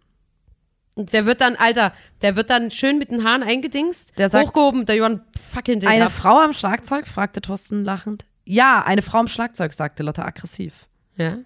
[0.97, 4.85] Der wird dann, Alter, der wird dann schön mit den Haaren eingedingst, Der sagt- hochgehoben,
[4.85, 6.11] der Johann fucking den Eine ab.
[6.11, 8.25] Frau am Schlagzeug, fragte Thorsten lachend.
[8.43, 10.87] Ja, eine Frau am Schlagzeug, sagte Lotta aggressiv.
[11.15, 11.37] Ja.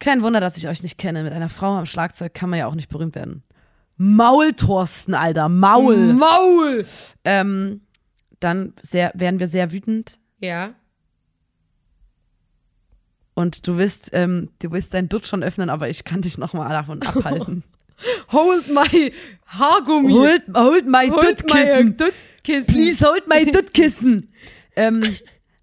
[0.00, 1.22] Kein Wunder, dass ich euch nicht kenne.
[1.22, 3.42] Mit einer Frau am Schlagzeug kann man ja auch nicht berühmt werden.
[3.96, 6.14] Maul, Thorsten, Alter, Maul.
[6.14, 6.86] Maul!
[7.24, 7.82] Ähm,
[8.40, 10.74] dann sehr, werden wir sehr wütend Ja.
[13.34, 16.68] und du willst, ähm, du willst dein Dutt schon öffnen, aber ich kann dich nochmal
[16.70, 17.64] davon abhalten.
[18.32, 19.12] Hold my
[19.46, 20.12] Haargummi.
[20.12, 21.96] hold, hold my Duttkissen.
[22.66, 24.32] Please hold my Duttkissen.
[24.76, 25.16] ähm,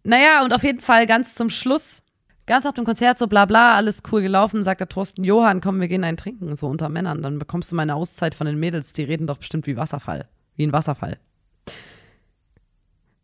[0.03, 2.03] naja, und auf jeden Fall ganz zum Schluss,
[2.45, 5.81] ganz nach dem Konzert, so bla bla, alles cool gelaufen, sagt der Thorsten, Johann, komm,
[5.81, 8.93] wir gehen einen trinken, so unter Männern, dann bekommst du meine Auszeit von den Mädels,
[8.93, 11.17] die reden doch bestimmt wie Wasserfall, wie ein Wasserfall.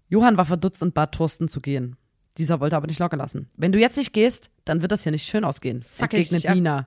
[0.09, 1.95] Johann war verdutzt und bat Thorsten zu gehen.
[2.37, 3.49] Dieser wollte aber nicht locker lassen.
[3.55, 6.49] Wenn du jetzt nicht gehst, dann wird das hier nicht schön ausgehen, ich entgegnet dich
[6.49, 6.85] ab.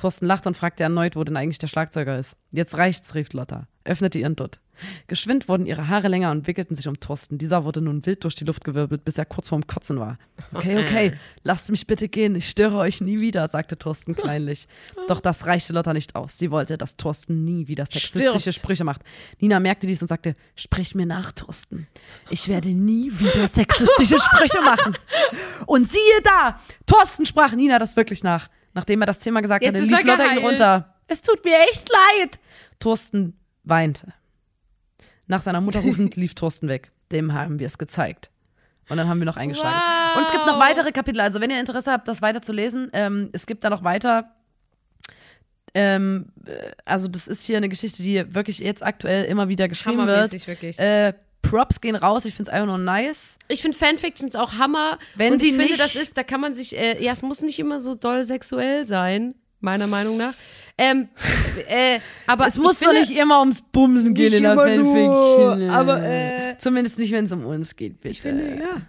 [0.00, 2.34] Thorsten lacht und fragte erneut, wo denn eigentlich der Schlagzeuger ist.
[2.50, 4.58] Jetzt reicht's, rief Lotta, öffnete ihren Dutt.
[5.08, 7.36] Geschwind wurden ihre Haare länger und wickelten sich um Thorsten.
[7.36, 10.18] Dieser wurde nun wild durch die Luft gewirbelt, bis er kurz vorm Kotzen war.
[10.54, 14.68] Okay, okay, lasst mich bitte gehen, ich störe euch nie wieder, sagte Thorsten kleinlich.
[15.08, 16.38] Doch das reichte Lotta nicht aus.
[16.38, 18.56] Sie wollte, dass Thorsten nie wieder sexistische Stirbt.
[18.56, 19.02] Sprüche macht.
[19.38, 21.88] Nina merkte dies und sagte, sprich mir nach, Thorsten.
[22.30, 24.96] Ich werde nie wieder sexistische Sprüche machen.
[25.66, 28.48] Und siehe da, Thorsten sprach Nina das wirklich nach.
[28.72, 30.94] Nachdem er das Thema gesagt Jetzt hatte, ließ Lotta ihn runter.
[31.08, 32.38] Es tut mir echt leid.
[32.78, 34.12] Thorsten weinte.
[35.26, 36.92] Nach seiner Mutter rufend lief Thorsten weg.
[37.12, 38.30] Dem haben wir es gezeigt.
[38.88, 39.76] Und dann haben wir noch eingeschlagen.
[39.76, 40.16] Wow.
[40.16, 41.20] Und es gibt noch weitere Kapitel.
[41.20, 44.34] Also wenn ihr Interesse habt, das weiter zu lesen, ähm, es gibt da noch weiter.
[45.74, 50.06] Ähm, äh, also das ist hier eine Geschichte, die wirklich jetzt aktuell immer wieder geschrieben
[50.06, 50.46] wird.
[50.46, 50.78] Wirklich.
[50.80, 52.24] Äh, Props gehen raus.
[52.24, 53.38] Ich finde es einfach nur nice.
[53.48, 54.98] Ich finde Fanfictions auch Hammer.
[55.16, 57.42] Wenn und sie ich finde, das ist, da kann man sich, äh, ja, es muss
[57.42, 60.34] nicht immer so doll sexuell sein, meiner Meinung nach.
[60.78, 61.08] Ähm,
[61.68, 65.70] äh, aber Es muss doch nicht immer ums Bumsen gehen in der immer nur, Fanfiction.
[65.70, 68.12] aber, äh, Zumindest nicht, wenn es um uns geht, bitte.
[68.12, 68.80] Ich finde, ja.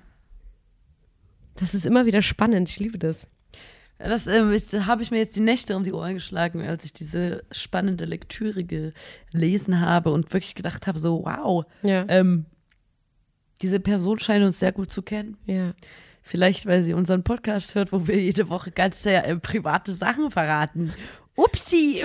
[1.55, 2.69] Das ist immer wieder spannend.
[2.69, 3.29] Ich liebe das.
[4.03, 7.43] Das ich- habe ich mir jetzt die Nächte um die Ohren geschlagen, als ich diese
[7.51, 12.05] spannende Lektüre gelesen habe und wirklich gedacht habe, so wow, Ja.
[12.09, 12.45] ähm,
[13.61, 15.37] diese Person scheint uns sehr gut zu kennen.
[15.45, 15.73] ja.
[16.23, 20.29] Vielleicht, weil sie unseren Podcast hört, wo wir jede Woche ganz sehr äh, private Sachen
[20.29, 20.93] verraten.
[21.35, 22.03] Upsi!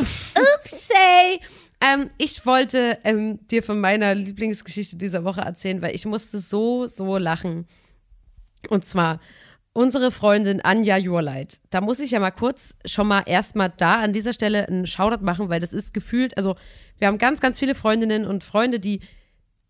[0.65, 1.39] Say.
[1.83, 6.87] Ähm, ich wollte ähm, dir von meiner Lieblingsgeschichte dieser Woche erzählen, weil ich musste so,
[6.87, 7.67] so lachen.
[8.71, 9.21] Und zwar
[9.77, 11.61] unsere Freundin Anja Jurleit.
[11.71, 15.23] Da muss ich ja mal kurz schon mal erstmal da an dieser Stelle einen Shoutout
[15.23, 16.57] machen, weil das ist gefühlt, also
[16.99, 19.01] wir haben ganz, ganz viele Freundinnen und Freunde, die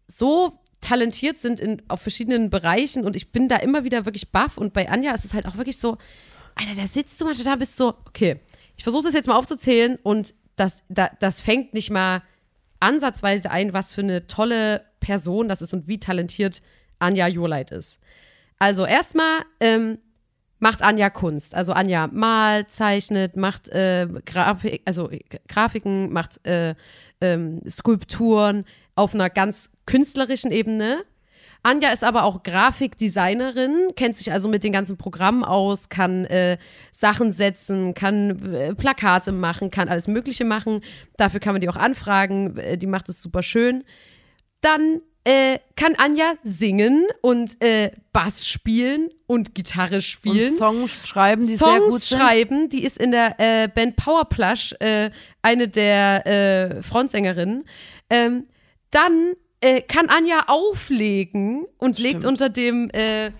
[0.06, 4.56] so talentiert sind in, auf verschiedenen Bereichen und ich bin da immer wieder wirklich baff
[4.56, 5.98] und bei Anja ist es halt auch wirklich so,
[6.54, 8.38] Alter, da sitzt du manchmal da, bist so, okay,
[8.76, 12.22] ich versuche das jetzt mal aufzuzählen und das, da, das fängt nicht mal
[12.78, 16.62] ansatzweise ein, was für eine tolle Person das ist und wie talentiert
[17.00, 18.00] Anja Jurleit ist.
[18.58, 19.98] Also erstmal ähm,
[20.58, 21.54] macht Anja Kunst.
[21.54, 26.74] Also Anja malt, zeichnet, macht äh, Grafik, also äh, Grafiken, macht äh,
[27.20, 28.64] ähm, Skulpturen
[28.94, 31.04] auf einer ganz künstlerischen Ebene.
[31.62, 36.58] Anja ist aber auch Grafikdesignerin, kennt sich also mit den ganzen Programmen aus, kann äh,
[36.92, 40.80] Sachen setzen, kann äh, Plakate machen, kann alles Mögliche machen.
[41.16, 42.56] Dafür kann man die auch anfragen.
[42.56, 43.82] Äh, die macht es super schön.
[44.60, 50.52] Dann äh, kann Anja singen und äh, Bass spielen und Gitarre Und spielen.
[50.52, 52.18] Songs schreiben, die Songs sehr gut sind.
[52.20, 52.68] schreiben.
[52.68, 55.10] Die ist in der äh, Band Powerplush äh,
[55.42, 57.64] eine der äh, Frontsängerinnen.
[58.08, 58.46] Ähm,
[58.92, 62.26] dann äh, kann Anja auflegen und legt Stimmt.
[62.26, 63.32] unter dem äh,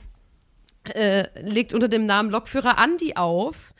[1.41, 3.75] legt unter dem Namen Lokführer Andi auf.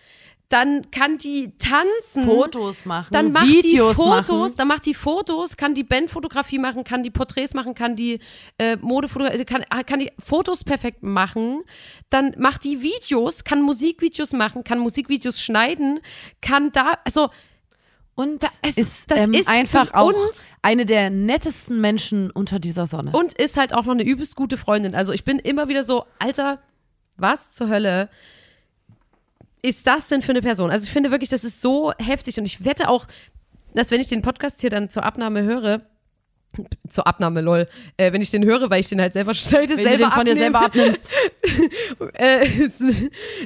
[0.49, 2.25] Dann kann die tanzen.
[2.25, 4.55] Fotos machen, Dann macht Videos die Fotos, machen.
[4.59, 8.21] dann macht die Fotos, kann die Bandfotografie machen, kann die Porträts machen, kann die
[8.59, 11.63] äh, Modefotografie, kann, kann die Fotos perfekt machen,
[12.11, 15.99] dann macht die Videos, kann Musikvideos machen, kann Musikvideos schneiden,
[16.41, 17.29] kann da, also
[18.15, 20.13] Und es- ist, das ähm, ist einfach auch
[20.63, 23.11] eine der nettesten Menschen unter dieser Sonne.
[23.13, 24.95] und ist halt auch noch eine übelst gute Freundin.
[24.95, 26.61] Also ich bin immer wieder so, Alter,
[27.17, 28.09] was zur Hölle
[29.63, 30.71] ist das denn für eine Person?
[30.71, 33.07] Also ich finde wirklich, das ist so heftig und ich wette auch,
[33.75, 35.83] dass wenn ich den Podcast hier dann zur Abnahme höre,
[36.89, 39.85] zur Abnahme, lol, äh, wenn ich den höre, weil ich den halt selber schneide, Wenn
[39.85, 41.11] selber du den von dir selber abnimmst.
[42.15, 42.49] äh,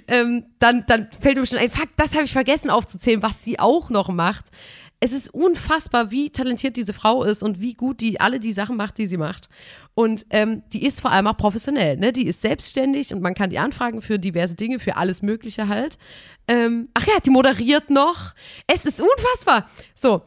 [0.08, 3.58] ähm, dann, dann fällt mir schon ein, fuck, das habe ich vergessen aufzuzählen, was sie
[3.58, 4.46] auch noch macht.
[5.00, 8.76] Es ist unfassbar, wie talentiert diese Frau ist und wie gut die alle die Sachen
[8.76, 9.48] macht, die sie macht.
[9.94, 12.12] Und ähm, die ist vor allem auch professionell, ne?
[12.12, 15.98] Die ist selbstständig und man kann die anfragen für diverse Dinge, für alles Mögliche halt.
[16.48, 18.34] Ähm, ach ja, die moderiert noch.
[18.66, 19.68] Es ist unfassbar.
[19.94, 20.22] So.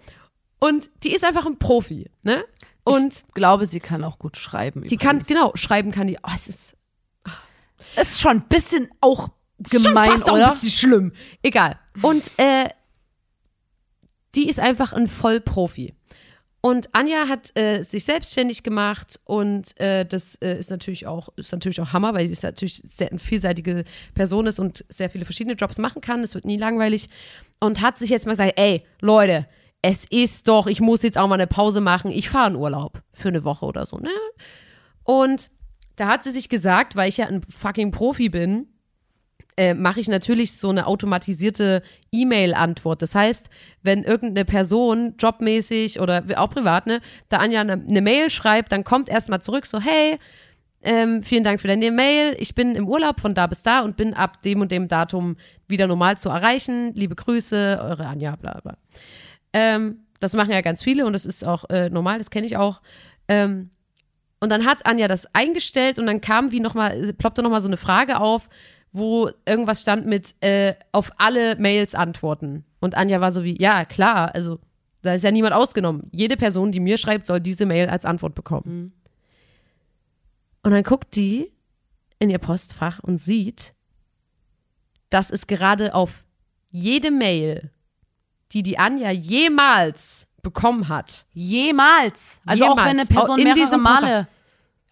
[0.59, 2.43] Und die ist einfach ein Profi, ne?
[2.83, 4.83] Und ich glaube, sie kann auch gut schreiben.
[4.83, 5.27] die kann, übrigens.
[5.27, 6.17] genau, schreiben kann die.
[6.21, 6.75] Oh, es ist
[7.95, 9.29] Ist schon ein bisschen auch
[9.69, 10.47] gemein, schon fast auch oder?
[10.47, 11.13] ein bisschen schlimm.
[11.41, 11.79] Egal.
[12.01, 12.69] Und äh,
[14.35, 15.93] die ist einfach ein Vollprofi.
[16.65, 21.51] Und Anja hat äh, sich selbstständig gemacht und äh, das äh, ist natürlich auch ist
[21.51, 25.25] natürlich auch Hammer, weil sie ist natürlich sehr eine vielseitige Person ist und sehr viele
[25.25, 26.21] verschiedene Jobs machen kann.
[26.21, 27.09] Es wird nie langweilig
[27.59, 29.45] und hat sich jetzt mal gesagt, ey Leute,
[29.81, 32.11] es ist doch, ich muss jetzt auch mal eine Pause machen.
[32.11, 34.09] Ich fahre in Urlaub für eine Woche oder so, ne?
[35.03, 35.51] Und
[35.97, 38.72] da hat sie sich gesagt, weil ich ja ein fucking Profi bin,
[39.55, 43.01] äh, mache ich natürlich so eine automatisierte E-Mail-Antwort.
[43.01, 43.49] Das heißt,
[43.83, 48.83] wenn irgendeine Person jobmäßig oder auch privat, ne, da Anja eine, eine Mail schreibt, dann
[48.83, 50.17] kommt erstmal zurück so, hey,
[50.81, 52.35] ähm, vielen Dank für deine Mail.
[52.39, 55.37] Ich bin im Urlaub von da bis da und bin ab dem und dem Datum
[55.67, 56.93] wieder normal zu erreichen.
[56.93, 58.77] Liebe Grüße, eure Anja, bla bla.
[59.53, 62.57] Ähm, das machen ja ganz viele und das ist auch äh, normal, das kenne ich
[62.57, 62.81] auch.
[63.27, 63.69] Ähm,
[64.39, 67.77] und dann hat Anja das eingestellt und dann kam wie nochmal, ploppte nochmal so eine
[67.77, 68.49] Frage auf,
[68.93, 72.63] wo irgendwas stand mit äh, auf alle Mails antworten.
[72.79, 74.59] Und Anja war so wie, ja, klar, also
[75.01, 76.09] da ist ja niemand ausgenommen.
[76.11, 78.93] Jede Person, die mir schreibt, soll diese Mail als Antwort bekommen.
[80.61, 81.51] Und dann guckt die
[82.19, 83.73] in ihr Postfach und sieht,
[85.09, 86.23] dass es gerade auf
[86.71, 87.71] jede Mail,
[88.53, 92.39] die die Anja jemals bekommen hat, Jemals.
[92.45, 92.89] Also auch Jemals.
[92.89, 94.27] wenn eine Person In mehrere diesem Male.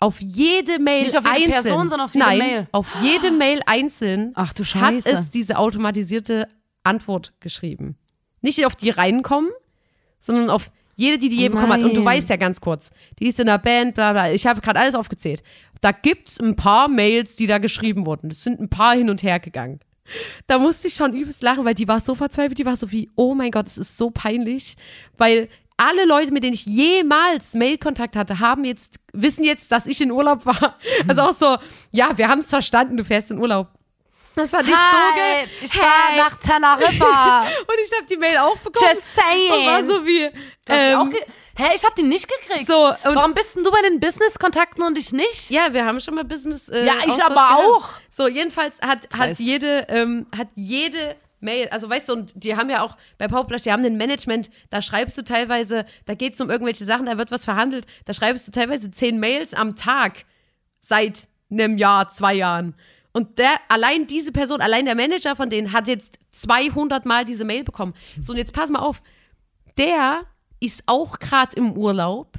[0.01, 2.67] Auf jede Mail Nicht auf jede einzeln, Person, sondern auf jede nein, Mail.
[2.71, 6.47] auf jede Mail einzeln Ach du hat es diese automatisierte
[6.83, 7.95] Antwort geschrieben.
[8.41, 9.51] Nicht auf die reinkommen,
[10.19, 11.83] sondern auf jede, die die je Oh bekommen hat.
[11.83, 14.31] Und du weißt ja ganz kurz, die ist in der Band, bla bla.
[14.33, 15.43] Ich habe gerade alles aufgezählt.
[15.81, 18.31] Da gibt's ein paar Mails, die da geschrieben wurden.
[18.31, 19.79] Es sind ein paar hin und her gegangen.
[20.47, 23.09] Da musste ich schon übelst lachen, weil die war so verzweifelt, die war so wie,
[23.15, 24.75] oh mein Gott, es ist so peinlich,
[25.17, 25.47] weil
[25.82, 30.12] alle Leute, mit denen ich jemals Mailkontakt hatte, haben jetzt, wissen jetzt, dass ich in
[30.12, 30.78] Urlaub war.
[31.08, 31.58] Also auch so,
[31.91, 33.67] ja, wir haben es verstanden, du fährst in Urlaub.
[34.36, 35.48] Das fand ich so geil.
[35.62, 37.41] ich war nach Teneriffa.
[37.67, 38.89] Und ich habe die Mail auch bekommen.
[38.94, 39.52] Just saying.
[39.52, 40.30] Und war so wie,
[40.70, 41.12] ähm,
[41.58, 42.65] Hä, ich hab die nicht gekriegt.
[42.65, 45.50] So, Warum bist denn du bei den Business-Kontakten und ich nicht?
[45.50, 46.70] Ja, wir haben schon mal Business.
[46.70, 47.65] Äh, Ja, ich Austausch aber gehabt.
[47.65, 47.89] auch.
[48.10, 52.69] So, jedenfalls hat, hat jede, ähm, hat jede Mail, also weißt du, und die haben
[52.69, 56.41] ja auch bei Powerplus, die haben ein Management, da schreibst du teilweise, da geht es
[56.41, 60.25] um irgendwelche Sachen, da wird was verhandelt, da schreibst du teilweise zehn Mails am Tag
[60.80, 62.75] seit einem Jahr, zwei Jahren.
[63.13, 67.43] Und der, allein diese Person, allein der Manager von denen hat jetzt 200 Mal diese
[67.43, 67.93] Mail bekommen.
[68.19, 69.01] So, und jetzt pass mal auf.
[69.77, 70.21] Der
[70.60, 72.38] ist auch gerade im Urlaub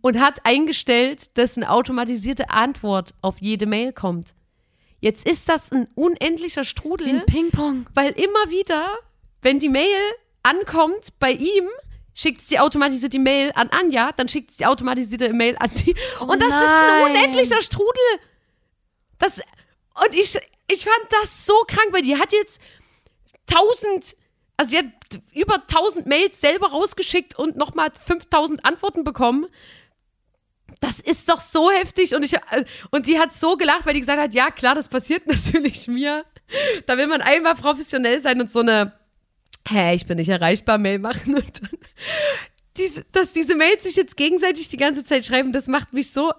[0.00, 4.34] und hat eingestellt, dass eine automatisierte Antwort auf jede Mail kommt.
[5.02, 7.86] Jetzt ist das ein unendlicher Strudel, Ein Ping-Pong.
[7.92, 8.88] weil immer wieder,
[9.42, 10.00] wenn die Mail
[10.44, 11.68] ankommt bei ihm,
[12.14, 15.96] schickt es die automatisierte Mail an Anja, dann schickt es die automatisierte Mail an die.
[16.20, 17.10] Und das ist ein nein.
[17.10, 18.04] unendlicher Strudel.
[19.18, 19.40] Das,
[20.04, 20.38] und ich,
[20.68, 22.60] ich fand das so krank, weil die hat jetzt
[23.46, 24.16] tausend,
[24.56, 24.84] also die hat
[25.34, 29.46] über tausend Mails selber rausgeschickt und nochmal 5000 Antworten bekommen.
[30.82, 34.00] Das ist doch so heftig und ich äh, und die hat so gelacht, weil die
[34.00, 36.24] gesagt hat, ja klar, das passiert natürlich mir.
[36.84, 38.92] Da will man einmal professionell sein und so eine
[39.68, 41.78] hä, ich bin nicht erreichbar Mail machen und dann
[42.76, 46.32] diese, dass diese Mails sich jetzt gegenseitig die ganze Zeit schreiben, das macht mich so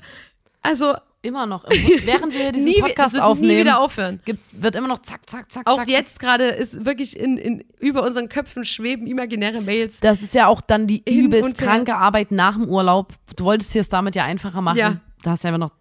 [0.62, 1.64] also Immer noch.
[1.64, 1.72] Im,
[2.06, 4.20] während wir diesen nie, Podcast aufnehmen, nie wieder aufhören.
[4.26, 5.88] gibt, wird immer noch zack, zack, zack, Auch zack.
[5.88, 10.02] jetzt gerade ist wirklich in, in über unseren Köpfen schweben imaginäre Mails.
[10.02, 13.14] Das ist ja auch dann die übelst kranke Arbeit nach dem Urlaub.
[13.38, 14.78] Du wolltest dir es damit ja einfacher machen.
[14.78, 14.98] Ja.
[15.24, 15.72] Da hast du einfach noch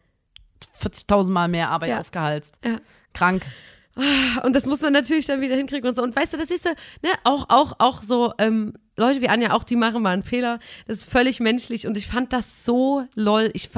[0.81, 2.00] 40.000 Mal mehr Arbeit Ja.
[2.00, 2.55] aufgehalst.
[2.64, 2.78] Ja.
[3.12, 3.42] Krank.
[4.44, 6.02] Und das muss man natürlich dann wieder hinkriegen und so.
[6.02, 6.70] Und weißt du, das ist so,
[7.02, 10.61] ne, auch, auch, auch so, ähm, Leute wie Anja, auch die machen mal einen Fehler.
[10.87, 13.50] Das ist völlig menschlich und ich fand das so lol.
[13.55, 13.68] Ich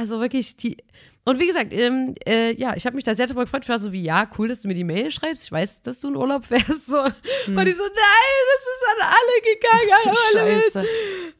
[0.00, 0.78] also wirklich, die.
[1.26, 3.64] Und wie gesagt, ähm, äh, ja, ich habe mich da sehr darüber gefreut.
[3.64, 5.44] Ich war so wie, ja, cool, dass du mir die Mail schreibst.
[5.44, 6.86] Ich weiß, dass du in Urlaub wärst.
[6.86, 7.04] So.
[7.44, 7.56] Hm.
[7.58, 9.92] Und ich so, nein, das ist an alle gegangen.
[10.06, 10.84] An alle Scheiße.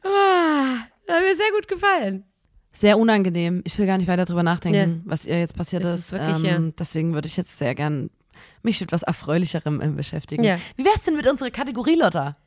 [0.03, 2.25] Ah, das hat mir sehr gut gefallen.
[2.71, 3.63] Sehr unangenehm.
[3.65, 5.99] Ich will gar nicht weiter drüber nachdenken, was ihr jetzt passiert Es ist.
[5.99, 6.71] ist wirklich, ähm, ja.
[6.77, 8.11] Deswegen würde ich jetzt sehr gern
[8.61, 10.43] mich mit was Erfreulicherem ähm, beschäftigen.
[10.43, 10.57] Ja.
[10.77, 12.37] Wie wär's denn mit unserer Kategorie, Lotta?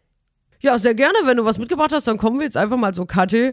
[0.61, 1.19] Ja, sehr gerne.
[1.25, 3.53] Wenn du was mitgebracht hast, dann kommen wir jetzt einfach mal so Kategorie.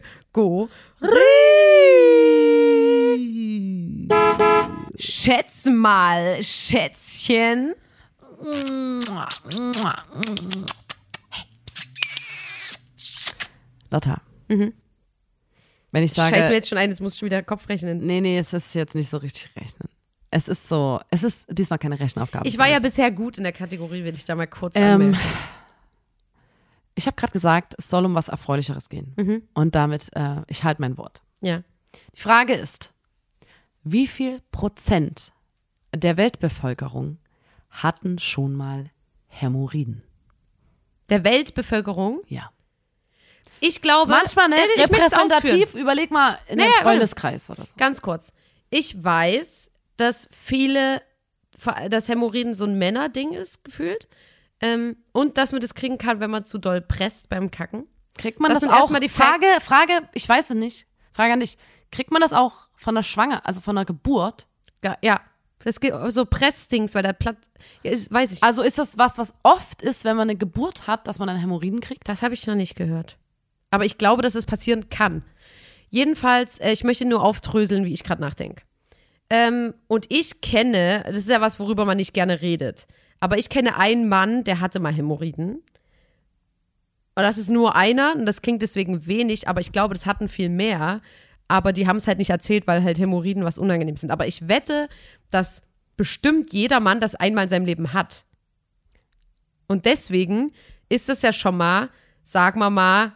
[4.98, 7.74] Schätz mal, Schätzchen.
[13.90, 14.20] Lotta.
[14.48, 16.34] Wenn ich sage.
[16.34, 17.98] Scheiß mir jetzt schon ein, jetzt muss ich schon wieder Kopf rechnen.
[18.04, 19.88] Nee, nee, es ist jetzt nicht so richtig rechnen.
[20.30, 22.48] Es ist so, es ist diesmal keine Rechenaufgabe.
[22.48, 25.18] Ich war ja bisher gut in der Kategorie, will ich da mal kurz Ähm, anmelden.
[26.94, 29.12] Ich habe gerade gesagt, es soll um was Erfreulicheres gehen.
[29.16, 29.42] Mhm.
[29.54, 31.22] Und damit, äh, ich halte mein Wort.
[31.42, 31.62] Ja.
[32.16, 32.91] Die Frage ist,
[33.84, 35.32] wie viel Prozent
[35.94, 37.18] der Weltbevölkerung
[37.70, 38.90] hatten schon mal
[39.28, 40.02] Hämorrhoiden?
[41.10, 42.22] Der Weltbevölkerung.
[42.26, 42.50] Ja.
[43.60, 44.10] Ich glaube.
[44.12, 47.74] Manchmal ne, Äh, ich repräsentativ, überleg mal in Naja, einem Freundeskreis oder so.
[47.76, 48.32] Ganz kurz.
[48.70, 51.02] Ich weiß, dass viele,
[51.90, 54.08] dass Hämorrhoiden so ein Männerding ist, gefühlt.
[54.60, 57.86] Ähm, und dass man das kriegen kann, wenn man zu doll presst beim Kacken.
[58.16, 58.80] Kriegt man Das das, sind auch?
[58.82, 59.64] erstmal die Frage, Facts.
[59.66, 60.86] Frage, ich weiß es nicht.
[61.12, 61.58] Frage an dich.
[61.90, 64.46] Kriegt man das auch von der Schwanger, also von der Geburt?
[64.84, 65.20] Ja, ja.
[65.64, 67.36] Das gibt so Pressdings, weil der Platt.
[67.84, 68.42] Ja, ist, weiß ich.
[68.42, 71.36] Also ist das was, was oft ist, wenn man eine Geburt hat, dass man dann
[71.36, 72.08] Hämorrhoiden kriegt?
[72.08, 73.16] Das habe ich noch nicht gehört.
[73.70, 75.22] Aber ich glaube, dass es passieren kann.
[75.88, 78.64] Jedenfalls, äh, ich möchte nur aufdröseln, wie ich gerade nachdenke.
[79.30, 82.86] Ähm, und ich kenne, das ist ja was, worüber man nicht gerne redet,
[83.20, 85.62] aber ich kenne einen Mann, der hatte mal Hämorrhoiden.
[87.14, 90.28] Und das ist nur einer und das klingt deswegen wenig, aber ich glaube, das hatten
[90.28, 91.00] viel mehr.
[91.52, 94.10] Aber die haben es halt nicht erzählt, weil halt Hämorrhoiden was unangenehm sind.
[94.10, 94.88] Aber ich wette,
[95.28, 95.64] dass
[95.98, 98.24] bestimmt jeder Mann das einmal in seinem Leben hat.
[99.66, 100.54] Und deswegen
[100.88, 101.90] ist es ja schon mal,
[102.22, 103.12] sagen wir mal,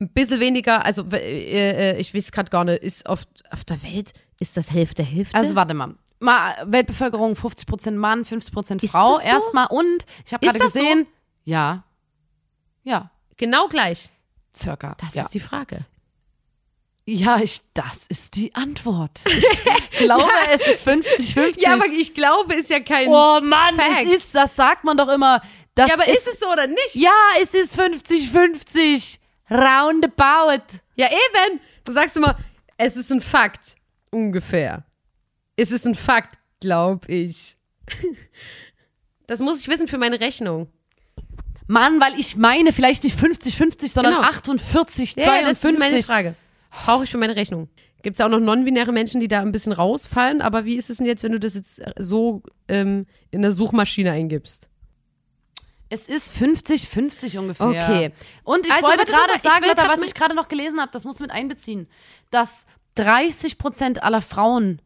[0.00, 3.82] ein bisschen weniger, also äh, äh, ich weiß gerade gar nicht, ist auf, auf der
[3.82, 5.36] Welt, ist das Hälfte Hälfte?
[5.36, 5.96] Also warte mal.
[6.20, 9.20] Mal Weltbevölkerung 50% Mann, 50% Ist Frau so?
[9.20, 10.78] erstmal und ich habe gerade das so?
[10.78, 11.08] gesehen,
[11.42, 11.82] ja.
[12.84, 14.10] Ja, genau gleich.
[14.54, 14.96] circa.
[15.00, 15.22] Das ja.
[15.22, 15.84] ist die Frage.
[17.06, 19.20] Ja, ich, das ist die Antwort.
[19.98, 21.54] Ich glaube, es ist 50-50.
[21.62, 23.08] Ja, aber ich glaube, ist ja kein.
[23.08, 24.06] oh Mann, Fact.
[24.06, 25.40] es ist, das sagt man doch immer.
[25.78, 26.94] Ja, aber ist, es so oder nicht?
[26.94, 29.16] Ja, es ist 50-50.
[29.50, 30.78] Roundabout.
[30.96, 31.60] Ja, eben.
[31.84, 32.36] Du sagst immer,
[32.76, 33.76] es ist ein Fakt.
[34.10, 34.84] Ungefähr.
[35.56, 37.56] Es ist ein Fakt, glaub ich.
[39.26, 40.68] Das muss ich wissen für meine Rechnung.
[41.66, 44.26] Mann, weil ich meine vielleicht nicht 50-50, sondern Genau.
[44.28, 45.24] 48, Ja, 52.
[45.26, 46.34] ja, das ist meine Frage.
[46.84, 47.68] Brauche ich für meine Rechnung.
[48.02, 50.90] Gibt es ja auch noch non-binäre Menschen, die da ein bisschen rausfallen, aber wie ist
[50.90, 54.68] es denn jetzt, wenn du das jetzt so ähm, in der Suchmaschine eingibst?
[55.88, 57.68] Es ist 50-50 ungefähr.
[57.68, 58.12] Okay.
[58.44, 60.90] Und ich Also, wollte gerade ich sagen, Lotta, grad was ich gerade noch gelesen habe,
[60.92, 61.86] das muss mit einbeziehen,
[62.30, 64.82] dass 30 Prozent aller Frauen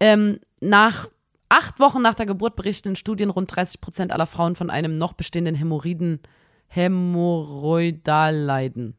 [0.00, 1.08] ähm, nach
[1.48, 4.96] acht Wochen nach der Geburt berichten in Studien rund 30 Prozent aller Frauen von einem
[4.96, 6.20] noch bestehenden Hämorrhoiden,
[6.68, 8.96] Hämorrhoidalleiden.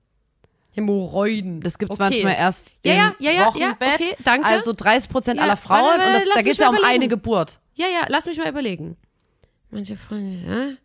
[0.73, 1.61] Hämorrhoiden.
[1.61, 2.09] Das gibt's Okay.
[2.09, 4.01] manchmal erst Ja, im ja, ja, ja, ja, Wochenbett.
[4.01, 4.47] okay, danke.
[4.47, 7.07] Also 30 Prozent Ja, aller warte, Frauen warte, und das, da geht's ja um eine.
[7.07, 7.59] Geburt.
[7.75, 8.97] Ja, ja, lass mich mal überlegen.
[9.69, 10.77] Manche Freunde, ja.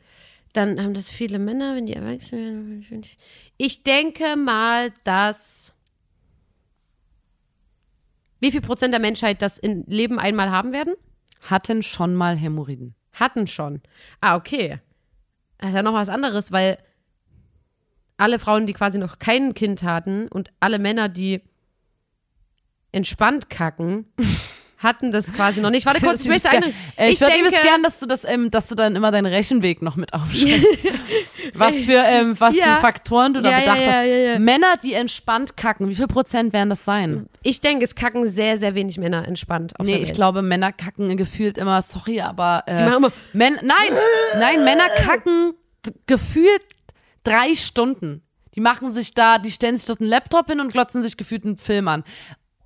[0.53, 2.39] Dann haben das viele Männer, wenn die erwachsen
[2.91, 3.03] werden.
[3.59, 5.73] Ich denke mal, dass.
[8.41, 10.95] Wie viel Prozent der Menschheit das im Leben einmal haben werden?
[11.43, 12.95] Hatten schon mal Hämorrhoiden.
[13.13, 13.81] Hatten schon.
[14.21, 14.79] Ah, okay.
[15.59, 16.79] Das ist ja noch was anderes, weil
[18.17, 21.43] alle Frauen, die quasi noch kein Kind hatten und alle Männer, die
[22.93, 24.07] entspannt kacken,
[24.79, 25.87] hatten das quasi noch nicht.
[25.87, 26.67] Warte kurz, ich möchte eine.
[26.97, 29.27] Äh, ich ich würde denke, gern, dass du das, ähm, dass du dann immer deinen
[29.27, 30.87] Rechenweg noch mit aufschreibst.
[31.55, 32.77] was für, ähm, was Ja.
[32.77, 33.95] für Faktoren du da Ja, ja, bedacht ja, hast.
[33.97, 34.03] ja,
[34.33, 34.39] ja.
[34.39, 37.27] Männer, die entspannt kacken, wie viel Prozent werden das sein?
[37.43, 41.17] ich denke, es kacken sehr, sehr wenig Männer entspannt auf nee, ich glaube, Männer kacken
[41.17, 43.89] gefühlt immer, sorry, aber äh, Die machen immer, Män nein,
[44.41, 45.55] nein, Männer kacken
[46.07, 46.63] gefühlt
[47.27, 48.23] drei Stunden.
[48.55, 51.45] Die machen sich da, die stellen sich dort einen Laptop hin und glotzen sich gefühlt
[51.45, 52.05] einen Film an.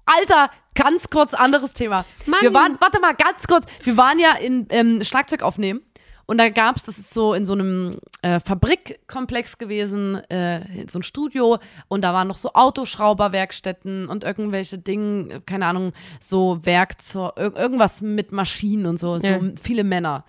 [0.07, 2.05] Alter, ganz kurz anderes Thema.
[2.27, 2.41] Mann.
[2.43, 3.67] Wir waren, warte mal, ganz kurz.
[3.85, 5.81] Wir waren ja in ähm, Schlagzeug aufnehmen
[6.27, 11.03] Und da gab's, das ist so in so einem äh, Fabrikkomplex gewesen, äh, so ein
[11.03, 11.59] Studio.
[11.89, 18.01] Und da waren noch so Autoschrauberwerkstätten und irgendwelche Dinge, keine Ahnung, so Werkzeug, ir irgendwas
[18.01, 19.41] mit Maschinen und so, so Ja.
[19.61, 20.25] viele Männer.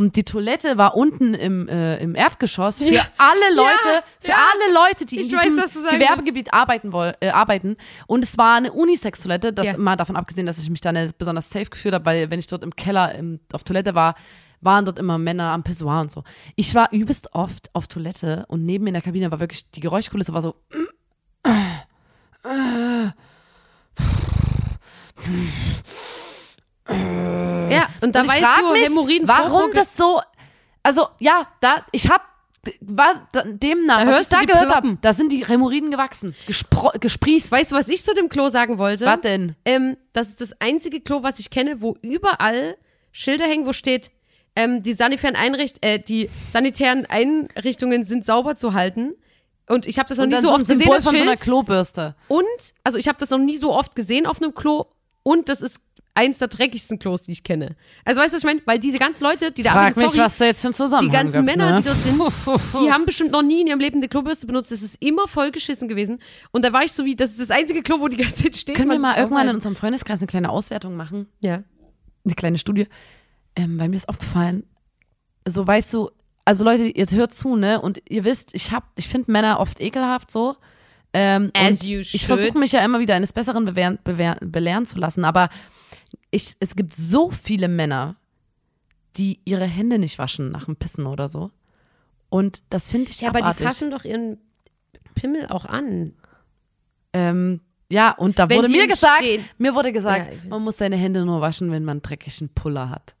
[0.00, 2.86] Und die Toilette war unten im, äh, im Erdgeschoss für
[3.18, 4.36] alle Leute, für ja.
[4.38, 7.76] alle Leute, die in Ich weiß, diesem sagen Gewerbegebiet arbeiten, woll, äh, arbeiten.
[8.06, 9.76] Und es war eine Unisex-Toilette, das Ja.
[9.76, 12.46] mal davon abgesehen, dass ich mich da nicht besonders safe gefühlt habe, weil wenn ich
[12.46, 14.14] dort im Keller im, auf Toilette war,
[14.62, 16.24] waren dort immer Männer am Pissoir und so.
[16.56, 19.80] Ich war übelst oft auf Toilette und neben mir in der Kabine war wirklich, die
[19.80, 20.54] Geräuschkulisse war so,
[27.72, 30.20] Ja, und da und ich weißt du, mich, Hämorrhoiden warum das so,
[30.82, 32.22] also ja, da, ich hab,
[32.80, 35.90] war da- demnach, Da was ich hörst du da gehört habe, da sind die Hämorrhoiden
[35.90, 37.50] gewachsen, gespro- gesprießt.
[37.52, 39.06] Weißt du, was ich zu dem Klo sagen wollte?
[39.06, 39.56] Was denn?
[39.64, 42.76] Ähm, das ist das einzige Klo, was ich kenne, wo überall
[43.12, 44.10] Schilder hängen, wo steht,
[44.56, 49.14] ähm, die sanitären Einricht äh, die sanitären Einrichtungen sind sauber zu halten.
[49.68, 51.40] Und ich habe das noch Und nie so oft gesehen, das von so einer Schild.
[51.42, 52.16] Klobürste.
[52.26, 52.44] Und,
[52.82, 54.86] also ich habe das noch nie so oft gesehen auf einem Klo.
[55.22, 55.80] Und das ist
[56.14, 57.76] eins der dreckigsten Klos, die ich kenne.
[58.04, 58.60] Also weißt du, was ich meine?
[58.66, 60.72] Weil diese ganzen Leute, die da Frag arbeiten, mich, sorry, was da jetzt für ein
[60.72, 61.78] Zusammenhang die ganzen gibt, Männer, ne?
[61.78, 64.72] die dort sind, die haben bestimmt noch nie in ihrem Leben eine Klobürste benutzt.
[64.72, 66.20] Das ist immer vollgeschissen gewesen.
[66.50, 68.56] Und da war ich so wie, das ist das einzige Klo, wo die ganze Zeit
[68.56, 68.76] steht.
[68.76, 71.26] Können wir mal irgendwann in unserem Freundeskreis eine kleine Auswertung machen?
[71.40, 71.62] Ja.
[72.24, 72.86] Eine kleine Studie.
[73.56, 74.64] Ähm, weil mir ist aufgefallen,
[75.46, 76.10] so weißt du,
[76.44, 77.80] also Leute, ihr hört zu, ne?
[77.80, 80.56] Und ihr wisst, ich hab, ich finde Männer oft ekelhaft so.
[81.12, 82.22] Ähm, As you ich should.
[82.22, 85.48] versuche mich ja immer wieder eines Besseren bewähren, bewähren, belehren zu lassen, aber
[86.30, 88.16] ich, es gibt so viele Männer,
[89.16, 91.50] die ihre Hände nicht waschen nach dem Pissen oder so.
[92.28, 93.66] Und das finde ich Ja, aber die abartig.
[93.66, 94.38] fassen doch ihren
[95.14, 96.14] Pimmel auch an.
[97.12, 100.76] Ähm, ja, und da Wenn wurde mir gesagt, Stehen- mir wurde gesagt, Ja, man muss
[100.78, 103.14] seine Hände nur waschen, wenn man einen dreckigen Puller hat.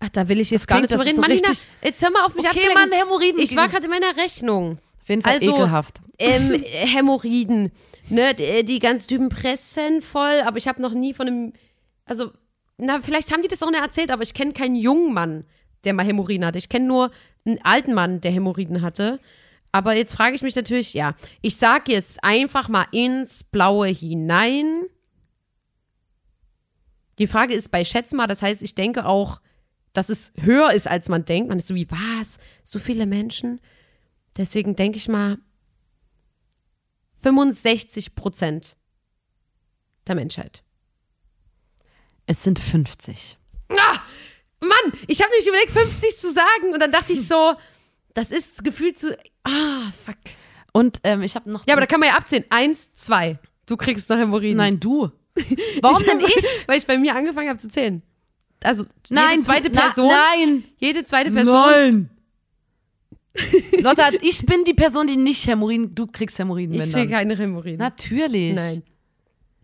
[0.00, 1.42] Ach, da will ich jetzt gar klingt, nicht drüber das reden.
[1.44, 2.90] so richtig- jetzt hör mal auf mich Okay, abzulenken.
[2.90, 3.40] Mann, Hämorrhoiden.
[3.40, 4.78] Ich war gerade in meiner Rechnung.
[5.02, 6.00] auf jeden Fall also- ekelhaft.
[6.18, 7.70] Ähm, Hämorrhoiden,
[8.08, 11.52] ne, die, die ganz Typen pressen voll, aber ich habe noch nie von einem,
[12.04, 12.32] also,
[12.76, 15.44] na, vielleicht haben die das auch nicht erzählt, aber ich kenne keinen jungen Mann,
[15.84, 16.58] der mal Hämorrhoiden hatte.
[16.58, 17.10] Ich kenne nur
[17.44, 19.20] einen alten Mann, der Hämorrhoiden hatte.
[19.70, 24.84] Aber jetzt frage ich mich natürlich, ja, ich sag jetzt einfach mal ins Blaue hinein.
[27.18, 29.40] Die Frage ist bei Schätz mal, das heißt, ich denke auch,
[29.92, 31.48] dass es höher ist, als man denkt.
[31.48, 32.38] Man ist so wie, was?
[32.64, 33.60] So viele Menschen?
[34.36, 35.38] Deswegen denke ich mal,
[37.24, 38.76] 65 Prozent
[40.06, 40.62] der Menschheit.
[42.26, 43.38] Es sind 50.
[44.60, 47.54] Mann, ich habe nämlich überlegt, 50 zu sagen und dann dachte ich so,
[48.14, 50.16] das ist gefühlt zu, ah, fuck.
[50.72, 51.66] Und ähm, ich habe noch.
[51.66, 52.44] Ja, aber da kann man ja abzählen.
[52.50, 53.38] Eins, zwei.
[53.66, 54.56] Du kriegst noch Hämorrhoiden.
[54.56, 55.10] Nein, du.
[55.80, 56.68] Warum denn ich?
[56.68, 58.02] Weil ich bei mir angefangen habe zu zählen.
[58.62, 60.08] Also, Nein, jede zweite du, na, Person.
[60.08, 60.64] nein.
[60.78, 61.54] Jede zweite Person.
[61.54, 62.10] Nein.
[63.80, 67.78] Lotta, ich bin die Person, die nicht Hämorrhoiden, du kriegst Hämorrhoiden, Ich kriege keine Hämorrhoiden.
[67.78, 68.54] Natürlich.
[68.54, 68.82] Nein.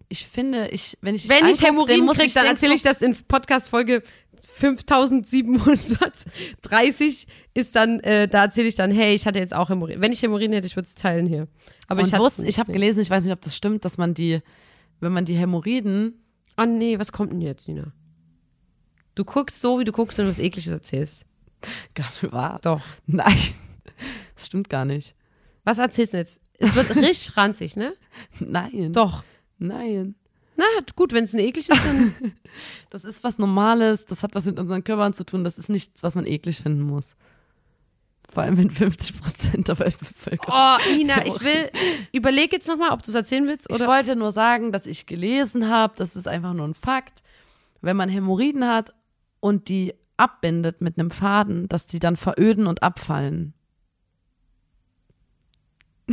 [0.08, 4.02] Ich finde, ich, wenn ich Wenn ich Hämorrhoiden kriege, dann erzähle ich das in Podcast-Folge
[4.60, 10.02] 5730 ist dann, äh, da erzähle ich dann, hey, ich hatte jetzt auch Hämorrhoiden.
[10.02, 11.48] Wenn ich Hämorrhoiden hätte, ich würde es teilen hier.
[11.86, 14.14] Aber Und ich wusste, ich habe gelesen, ich weiß nicht, ob das stimmt, dass man
[14.14, 14.40] die,
[14.98, 16.20] wenn man die Hämorrhoiden,
[16.60, 17.92] Oh nee, was kommt denn jetzt, Nina?
[19.14, 21.24] Du guckst so, wie du guckst und was Ekliges erzählst.
[21.94, 22.58] gar nicht wahr.
[22.62, 22.82] Doch.
[23.06, 23.38] Nein,
[24.34, 25.14] das stimmt gar nicht.
[25.64, 26.40] Was erzählst du jetzt?
[26.58, 27.94] Es wird richtig ranzig, ne?
[28.38, 28.92] Nein.
[28.92, 29.24] Doch.
[29.58, 30.14] Nein.
[30.56, 32.14] Na gut, wenn es ein eklig ist, dann.
[32.90, 36.02] Das ist was Normales, das hat was mit unseren Körpern zu tun, das ist nichts,
[36.02, 37.14] was man eklig finden muss.
[38.28, 40.52] Vor allem wenn 50 Prozent der Weltbevölkerung.
[40.52, 41.70] Oh, Nina, ich will.
[42.12, 43.86] Überleg jetzt nochmal, ob du es erzählen willst Ich oder.
[43.86, 47.22] wollte nur sagen, dass ich gelesen habe, das ist einfach nur ein Fakt,
[47.80, 48.92] wenn man Hämorrhoiden hat
[49.38, 53.54] und die abbindet mit einem Faden, dass die dann veröden und abfallen.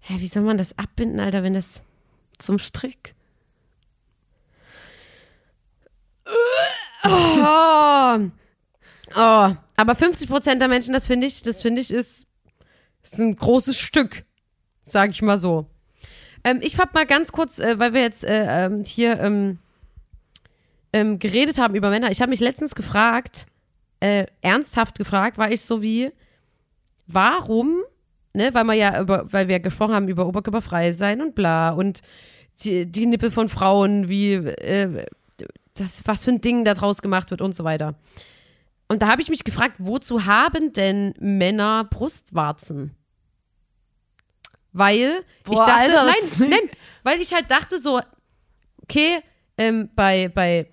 [0.00, 1.82] Hä, wie soll man das abbinden, Alter, wenn das.
[2.38, 3.16] Zum Strick.
[7.04, 8.30] Oh.
[9.16, 9.56] Oh.
[9.76, 12.28] Aber 50 Prozent der Menschen, das finde ich, das finde ich, ist,
[13.02, 14.24] ist ein großes Stück.
[14.82, 15.66] Sag ich mal so.
[16.44, 19.58] Ähm, ich hab mal ganz kurz, äh, weil wir jetzt äh, ähm, hier ähm,
[20.92, 22.10] ähm, geredet haben über Männer.
[22.10, 23.46] Ich habe mich letztens gefragt,
[24.00, 26.10] äh, ernsthaft gefragt, war ich so wie,
[27.06, 27.82] warum,
[28.32, 32.00] ne, weil wir ja über, weil wir gesprochen haben über oberkörperfrei sein und bla und
[32.62, 35.06] die, die Nippel von Frauen, wie, äh,
[35.74, 37.94] das, was für ein Ding da draus gemacht wird und so weiter.
[38.88, 42.96] Und da habe ich mich gefragt, wozu haben denn Männer Brustwarzen?
[44.72, 46.70] Weil ich Boah, dachte, Alter, nein, nein,
[47.02, 48.00] weil ich halt dachte so,
[48.82, 49.20] okay,
[49.56, 50.68] ähm, bei, bei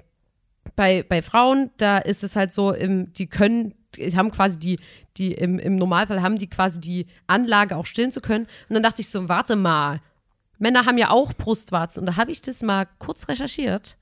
[0.76, 4.80] bei, bei Frauen, da ist es halt so, im, die können, die haben quasi die,
[5.17, 8.45] die im, im Normalfall haben die quasi die Anlage auch stillen zu können.
[8.69, 10.01] Und dann dachte ich so, warte mal,
[10.57, 12.01] Männer haben ja auch Brustwarzen.
[12.01, 13.97] Und da habe ich das mal kurz recherchiert.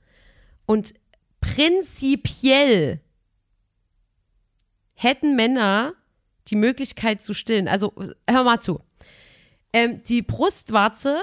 [0.66, 0.94] Und
[1.40, 3.00] prinzipiell
[4.94, 5.94] hätten Männer
[6.48, 7.68] die Möglichkeit zu stillen.
[7.68, 7.92] Also
[8.28, 8.80] hör mal zu.
[9.72, 11.22] Ähm, die Brustwarze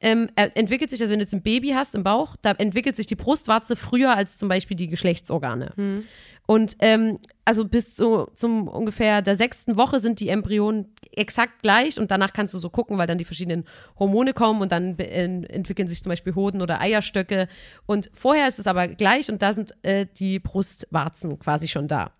[0.00, 3.06] ähm, entwickelt sich, also wenn du jetzt ein Baby hast im Bauch, da entwickelt sich
[3.06, 5.72] die Brustwarze früher als zum Beispiel die Geschlechtsorgane.
[5.76, 6.04] Hm.
[6.46, 11.98] Und ähm, also bis zu, zum ungefähr der sechsten Woche sind die Embryonen exakt gleich
[11.98, 13.64] und danach kannst du so gucken, weil dann die verschiedenen
[13.98, 17.48] Hormone kommen und dann äh, entwickeln sich zum Beispiel Hoden oder Eierstöcke.
[17.86, 22.12] Und vorher ist es aber gleich und da sind äh, die Brustwarzen quasi schon da.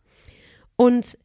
[0.74, 1.16] Und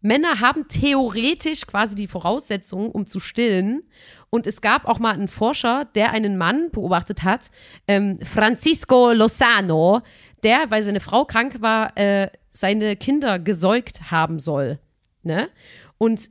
[0.00, 3.82] Männer haben theoretisch quasi die Voraussetzungen, um zu stillen.
[4.30, 7.50] Und es gab auch mal einen Forscher, der einen Mann beobachtet hat,
[7.86, 10.00] ähm, Francisco Lozano,
[10.42, 14.78] der, weil seine Frau krank war, äh, seine Kinder gesäugt haben soll.
[15.22, 15.50] Ne?
[15.98, 16.30] Und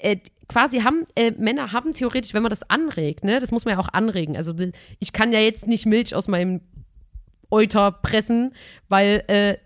[0.00, 0.16] äh,
[0.48, 3.80] quasi haben äh, Männer haben theoretisch, wenn man das anregt, ne, das muss man ja
[3.80, 4.36] auch anregen.
[4.36, 4.54] Also
[4.98, 6.60] ich kann ja jetzt nicht Milch aus meinem
[7.50, 8.54] Euter pressen,
[8.88, 9.56] weil äh,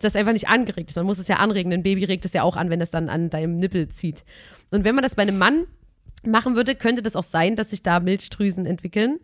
[0.00, 0.96] das einfach nicht angeregt ist.
[0.96, 1.72] Man muss es ja anregen.
[1.72, 4.24] Ein Baby regt es ja auch an, wenn es dann an deinem Nippel zieht.
[4.70, 5.66] Und wenn man das bei einem Mann
[6.24, 9.20] machen würde, könnte das auch sein, dass sich da Milchdrüsen entwickeln.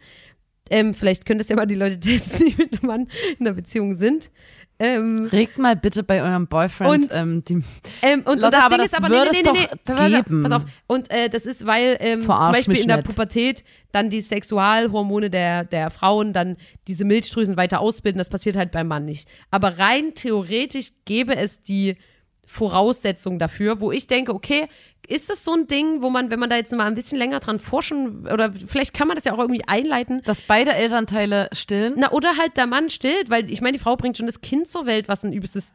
[0.70, 3.08] Ähm, vielleicht können das ja mal die Leute testen, die mit einem Mann
[3.38, 4.30] in einer Beziehung sind.
[4.78, 7.62] Ähm, Regt mal bitte bei eurem Boyfriend und, ähm, die
[8.02, 10.42] ähm, und, Lotte, und das Ding das ist aber nee, nee, nee, nee, nee, geben.
[10.42, 10.62] pass auf.
[10.88, 13.08] Und äh, das ist, weil ähm, zum Beispiel in der nicht.
[13.08, 13.62] Pubertät
[13.92, 16.56] dann die Sexualhormone der, der Frauen dann
[16.88, 18.18] diese Milchdrüsen weiter ausbilden.
[18.18, 19.28] Das passiert halt beim Mann nicht.
[19.52, 21.96] Aber rein theoretisch gäbe es die
[22.46, 24.68] Voraussetzung dafür, wo ich denke, okay,
[25.06, 27.40] ist das so ein Ding, wo man, wenn man da jetzt mal ein bisschen länger
[27.40, 30.22] dran forschen oder vielleicht kann man das ja auch irgendwie einleiten.
[30.24, 31.94] Dass beide Elternteile stillen?
[31.96, 34.68] Na, oder halt der Mann stillt, weil ich meine, die Frau bringt schon das Kind
[34.68, 35.72] zur Welt, was ein übelstes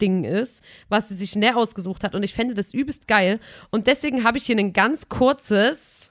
[0.00, 3.38] Ding ist, was sie sich näher ausgesucht hat und ich fände das übelst geil.
[3.70, 6.10] Und deswegen habe ich hier ein ganz kurzes.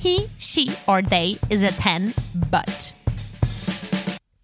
[0.00, 2.12] He, she or they is a 10,
[2.50, 3.01] but.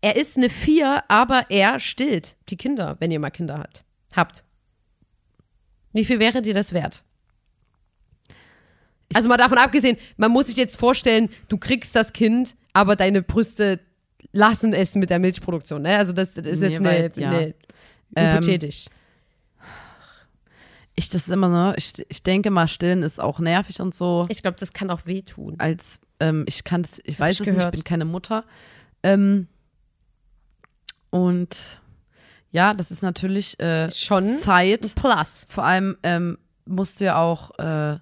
[0.00, 3.84] Er ist eine 4, aber er stillt die Kinder, wenn ihr mal Kinder hat,
[4.14, 4.44] habt.
[5.92, 7.02] Wie viel wäre dir das wert?
[9.14, 13.22] Also mal davon abgesehen, man muss sich jetzt vorstellen, du kriegst das Kind, aber deine
[13.22, 13.80] Brüste
[14.32, 15.82] lassen es mit der Milchproduktion.
[15.82, 15.96] Ne?
[15.96, 17.30] Also das, das ist jetzt eine, weit, ja.
[17.30, 17.54] eine
[18.14, 18.86] hypothetisch.
[18.86, 18.92] Ähm,
[20.94, 24.26] ich, das ist immer so, ich, ich denke mal, stillen ist auch nervig und so.
[24.28, 25.54] Ich glaube, das kann auch wehtun.
[25.58, 27.58] Als, ähm, ich kann es, ich weiß ich es gehört.
[27.58, 28.44] nicht, ich bin keine Mutter.
[29.02, 29.46] Ähm,
[31.10, 31.80] und
[32.50, 34.94] ja, das ist natürlich äh, schon Zeit.
[34.94, 35.46] Plus.
[35.48, 37.98] Vor allem ähm, musst du ja auch, äh,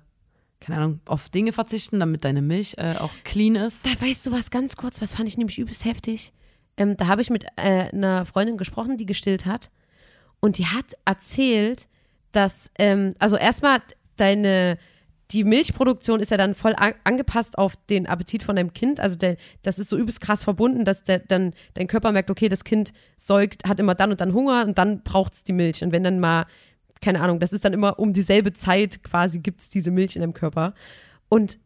[0.60, 3.86] keine Ahnung, auf Dinge verzichten, damit deine Milch äh, auch clean ist.
[3.86, 6.32] Da weißt du was ganz kurz, was fand ich nämlich übelst heftig.
[6.76, 9.70] Ähm, da habe ich mit äh, einer Freundin gesprochen, die gestillt hat.
[10.40, 11.88] Und die hat erzählt,
[12.32, 13.80] dass, ähm, also erstmal
[14.16, 14.78] deine
[15.32, 19.00] die Milchproduktion ist ja dann voll an, angepasst auf den Appetit von deinem Kind.
[19.00, 22.48] Also der, das ist so übelst krass verbunden, dass der, dann dein Körper merkt, okay,
[22.48, 25.82] das Kind säugt, hat immer dann und dann Hunger und dann braucht es die Milch.
[25.82, 26.46] Und wenn dann mal,
[27.00, 30.22] keine Ahnung, das ist dann immer um dieselbe Zeit quasi gibt es diese Milch in
[30.22, 30.74] deinem Körper.
[31.28, 31.58] Und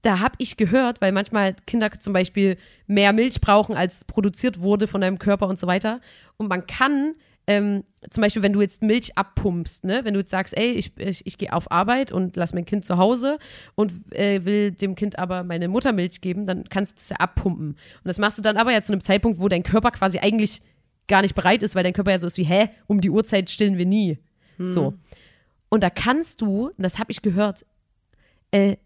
[0.00, 2.56] da habe ich gehört, weil manchmal Kinder zum Beispiel
[2.86, 6.00] mehr Milch brauchen, als produziert wurde von deinem Körper und so weiter.
[6.36, 7.14] Und man kann
[7.46, 10.00] ähm, zum Beispiel, wenn du jetzt Milch abpumpst, ne?
[10.04, 12.84] wenn du jetzt sagst, ey, ich, ich, ich gehe auf Arbeit und lass mein Kind
[12.84, 13.38] zu Hause
[13.74, 17.68] und äh, will dem Kind aber meine Muttermilch geben, dann kannst du es ja abpumpen.
[17.68, 20.62] Und das machst du dann aber ja zu einem Zeitpunkt, wo dein Körper quasi eigentlich
[21.06, 23.50] gar nicht bereit ist, weil dein Körper ja so ist wie, hä, um die Uhrzeit
[23.50, 24.18] stillen wir nie.
[24.56, 24.68] Hm.
[24.68, 24.94] So.
[25.68, 27.66] Und da kannst du, das habe ich gehört,
[28.52, 28.76] äh,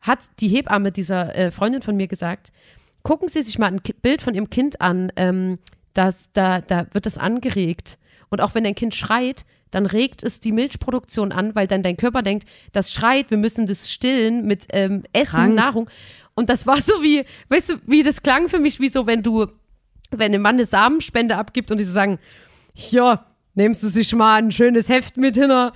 [0.00, 2.52] hat die Hebamme dieser äh, Freundin von mir gesagt,
[3.02, 5.58] gucken Sie sich mal ein Bild von Ihrem Kind an, ähm,
[5.96, 7.98] das, da, da wird das angeregt.
[8.28, 11.96] Und auch wenn dein Kind schreit, dann regt es die Milchproduktion an, weil dann dein
[11.96, 15.54] Körper denkt, das schreit, wir müssen das stillen mit ähm, Essen, Krank.
[15.54, 15.90] Nahrung.
[16.34, 19.22] Und das war so wie, weißt du, wie das klang für mich, wie so, wenn
[19.22, 19.46] du,
[20.10, 22.18] wenn ein Mann eine Samenspende abgibt und die so sagen,
[22.74, 25.72] ja, nimmst du sich mal ein schönes Heft mit hin, dass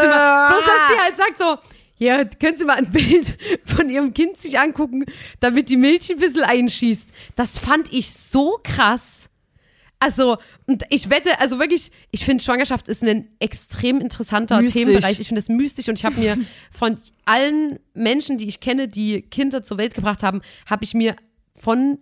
[0.00, 1.56] sie mal, bloß dass sie halt sagt so,
[2.00, 5.04] ja, können Sie mal ein Bild von Ihrem Kind sich angucken,
[5.38, 7.12] damit die Milch ein bisschen einschießt.
[7.36, 9.29] Das fand ich so krass.
[10.00, 14.84] Also, und ich wette, also wirklich, ich finde, Schwangerschaft ist ein extrem interessanter mystisch.
[14.84, 15.20] Themenbereich.
[15.20, 16.38] Ich finde es mystisch und ich habe mir
[16.70, 16.96] von
[17.26, 21.14] allen Menschen, die ich kenne, die Kinder zur Welt gebracht haben, habe ich mir
[21.54, 21.98] von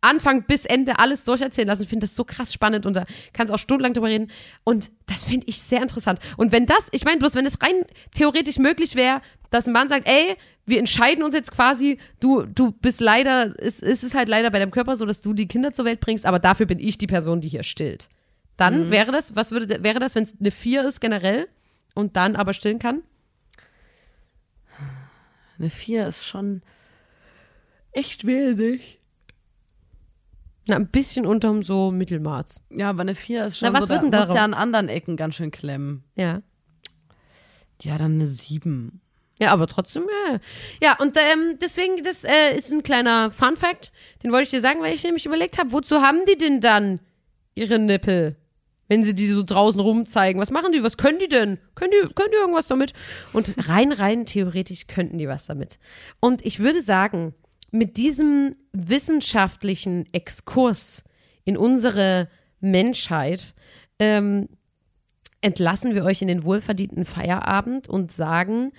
[0.00, 1.82] Anfang bis Ende alles durcherzählen lassen.
[1.82, 4.30] Ich finde das so krass spannend und da kannst auch stundenlang drüber reden.
[4.64, 6.20] Und das finde ich sehr interessant.
[6.36, 7.84] Und wenn das, ich meine bloß, wenn es rein
[8.14, 9.20] theoretisch möglich wäre,
[9.50, 10.36] dass ein Mann sagt, ey,
[10.66, 14.58] wir entscheiden uns jetzt quasi, du, du bist leider, es, es ist halt leider bei
[14.58, 17.06] deinem Körper so, dass du die Kinder zur Welt bringst, aber dafür bin ich die
[17.06, 18.08] Person, die hier stillt.
[18.56, 21.48] Dann wäre das, was würde, wäre das, wenn es eine 4 ist generell
[21.94, 23.02] und dann aber stillen kann?
[25.58, 26.62] Eine 4 ist schon
[27.92, 28.98] echt wenig.
[30.68, 32.62] Na, ein bisschen unterm so Mittelmaß.
[32.70, 34.54] Ja, aber eine 4 ist schon Na, was so, wird denn da muss ja an
[34.54, 36.02] anderen Ecken ganz schön klemmen.
[36.16, 36.42] Ja.
[37.82, 39.00] Ja, dann eine 7.
[39.38, 40.38] Ja, aber trotzdem, ja.
[40.82, 43.92] Ja, und ähm, deswegen, das äh, ist ein kleiner Fun-Fact.
[44.22, 47.00] Den wollte ich dir sagen, weil ich nämlich überlegt habe, wozu haben die denn dann
[47.54, 48.36] ihre Nippel?
[48.88, 50.40] Wenn sie die so draußen rumzeigen.
[50.40, 50.82] Was machen die?
[50.82, 51.58] Was können die denn?
[51.74, 52.92] Können die, können die irgendwas damit?
[53.32, 55.78] Und rein, rein theoretisch könnten die was damit.
[56.20, 57.34] Und ich würde sagen,
[57.70, 61.04] mit diesem wissenschaftlichen Exkurs
[61.44, 62.28] in unsere
[62.60, 63.54] Menschheit
[63.98, 64.48] ähm,
[65.46, 68.72] entlassen wir euch in den wohlverdienten Feierabend und sagen,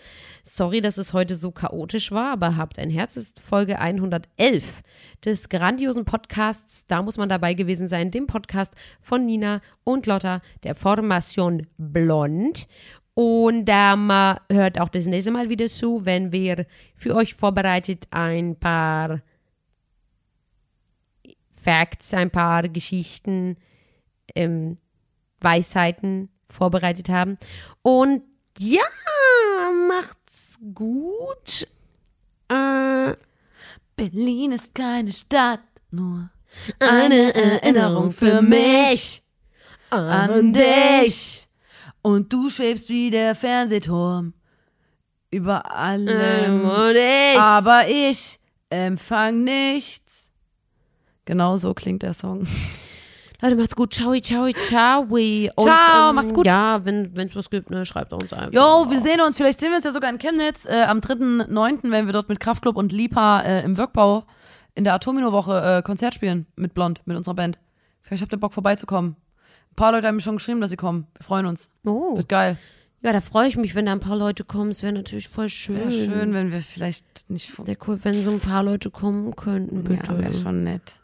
[0.43, 4.81] sorry, dass es heute so chaotisch war, aber habt ein Herz, ist Folge 111
[5.23, 10.41] des grandiosen Podcasts, da muss man dabei gewesen sein, dem Podcast von Nina und Lotta,
[10.63, 12.67] der Formation Blond.
[13.20, 14.11] Und ähm,
[14.51, 19.24] hört auch das nächste Mal wieder zu, wenn wir für euch vorbereitet ein paar
[21.51, 23.57] Facts, ein paar Geschichten,
[24.36, 24.78] ähm,
[25.39, 27.39] Weisheiten vorbereitet haben.
[27.82, 28.22] Und
[28.59, 28.86] ja,
[29.88, 31.68] macht's gut.
[32.49, 33.15] Äh,
[33.95, 36.30] Berlin ist keine Stadt, nur
[36.78, 39.24] eine Erinnerung für mich
[39.89, 41.47] an dich.
[42.08, 44.34] Und du schwebst wie der Fernsehturm
[45.30, 46.64] über allem.
[46.64, 47.38] Und ich.
[47.38, 48.39] Aber ich
[48.70, 50.32] empfang nichts.
[51.26, 52.47] Genau so klingt der Song.
[53.41, 53.93] Leute, macht's gut.
[53.93, 55.01] Ciao, ciao, ciao.
[55.01, 56.45] Und, ähm, Ciao, macht's gut.
[56.45, 58.53] Ja, wenn es was gibt, ne, schreibt uns einfach.
[58.53, 61.91] Jo, wir sehen uns, vielleicht sehen wir uns ja sogar in Chemnitz äh, am 3.9.,
[61.91, 64.24] wenn wir dort mit Kraftklub und Lipa äh, im Workbau
[64.76, 67.60] in der Atomino-Woche äh, Konzert spielen mit Blond, mit unserer Band.
[68.01, 69.18] Vielleicht habt ihr Bock vorbeizukommen.
[69.78, 71.05] Ein paar Leute haben mir schon geschrieben, dass sie kommen.
[71.19, 71.69] Wir freuen uns.
[71.86, 72.17] Oh.
[72.17, 72.57] Wird geil.
[73.03, 74.71] Ja, da freue ich mich, wenn da ein paar Leute kommen.
[74.71, 75.78] Es wäre natürlich voll schön.
[75.78, 77.53] Wäre schön, wenn wir vielleicht nicht.
[77.63, 80.13] Sehr cool, wenn so ein paar Leute kommen könnten, bitte.
[80.13, 80.97] Ja, wäre schon nett.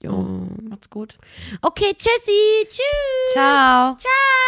[0.00, 1.18] Jo, macht's gut.
[1.60, 2.68] Okay, tschüssi.
[2.68, 3.32] Tschüss.
[3.32, 3.96] Ciao.
[3.96, 4.47] Ciao.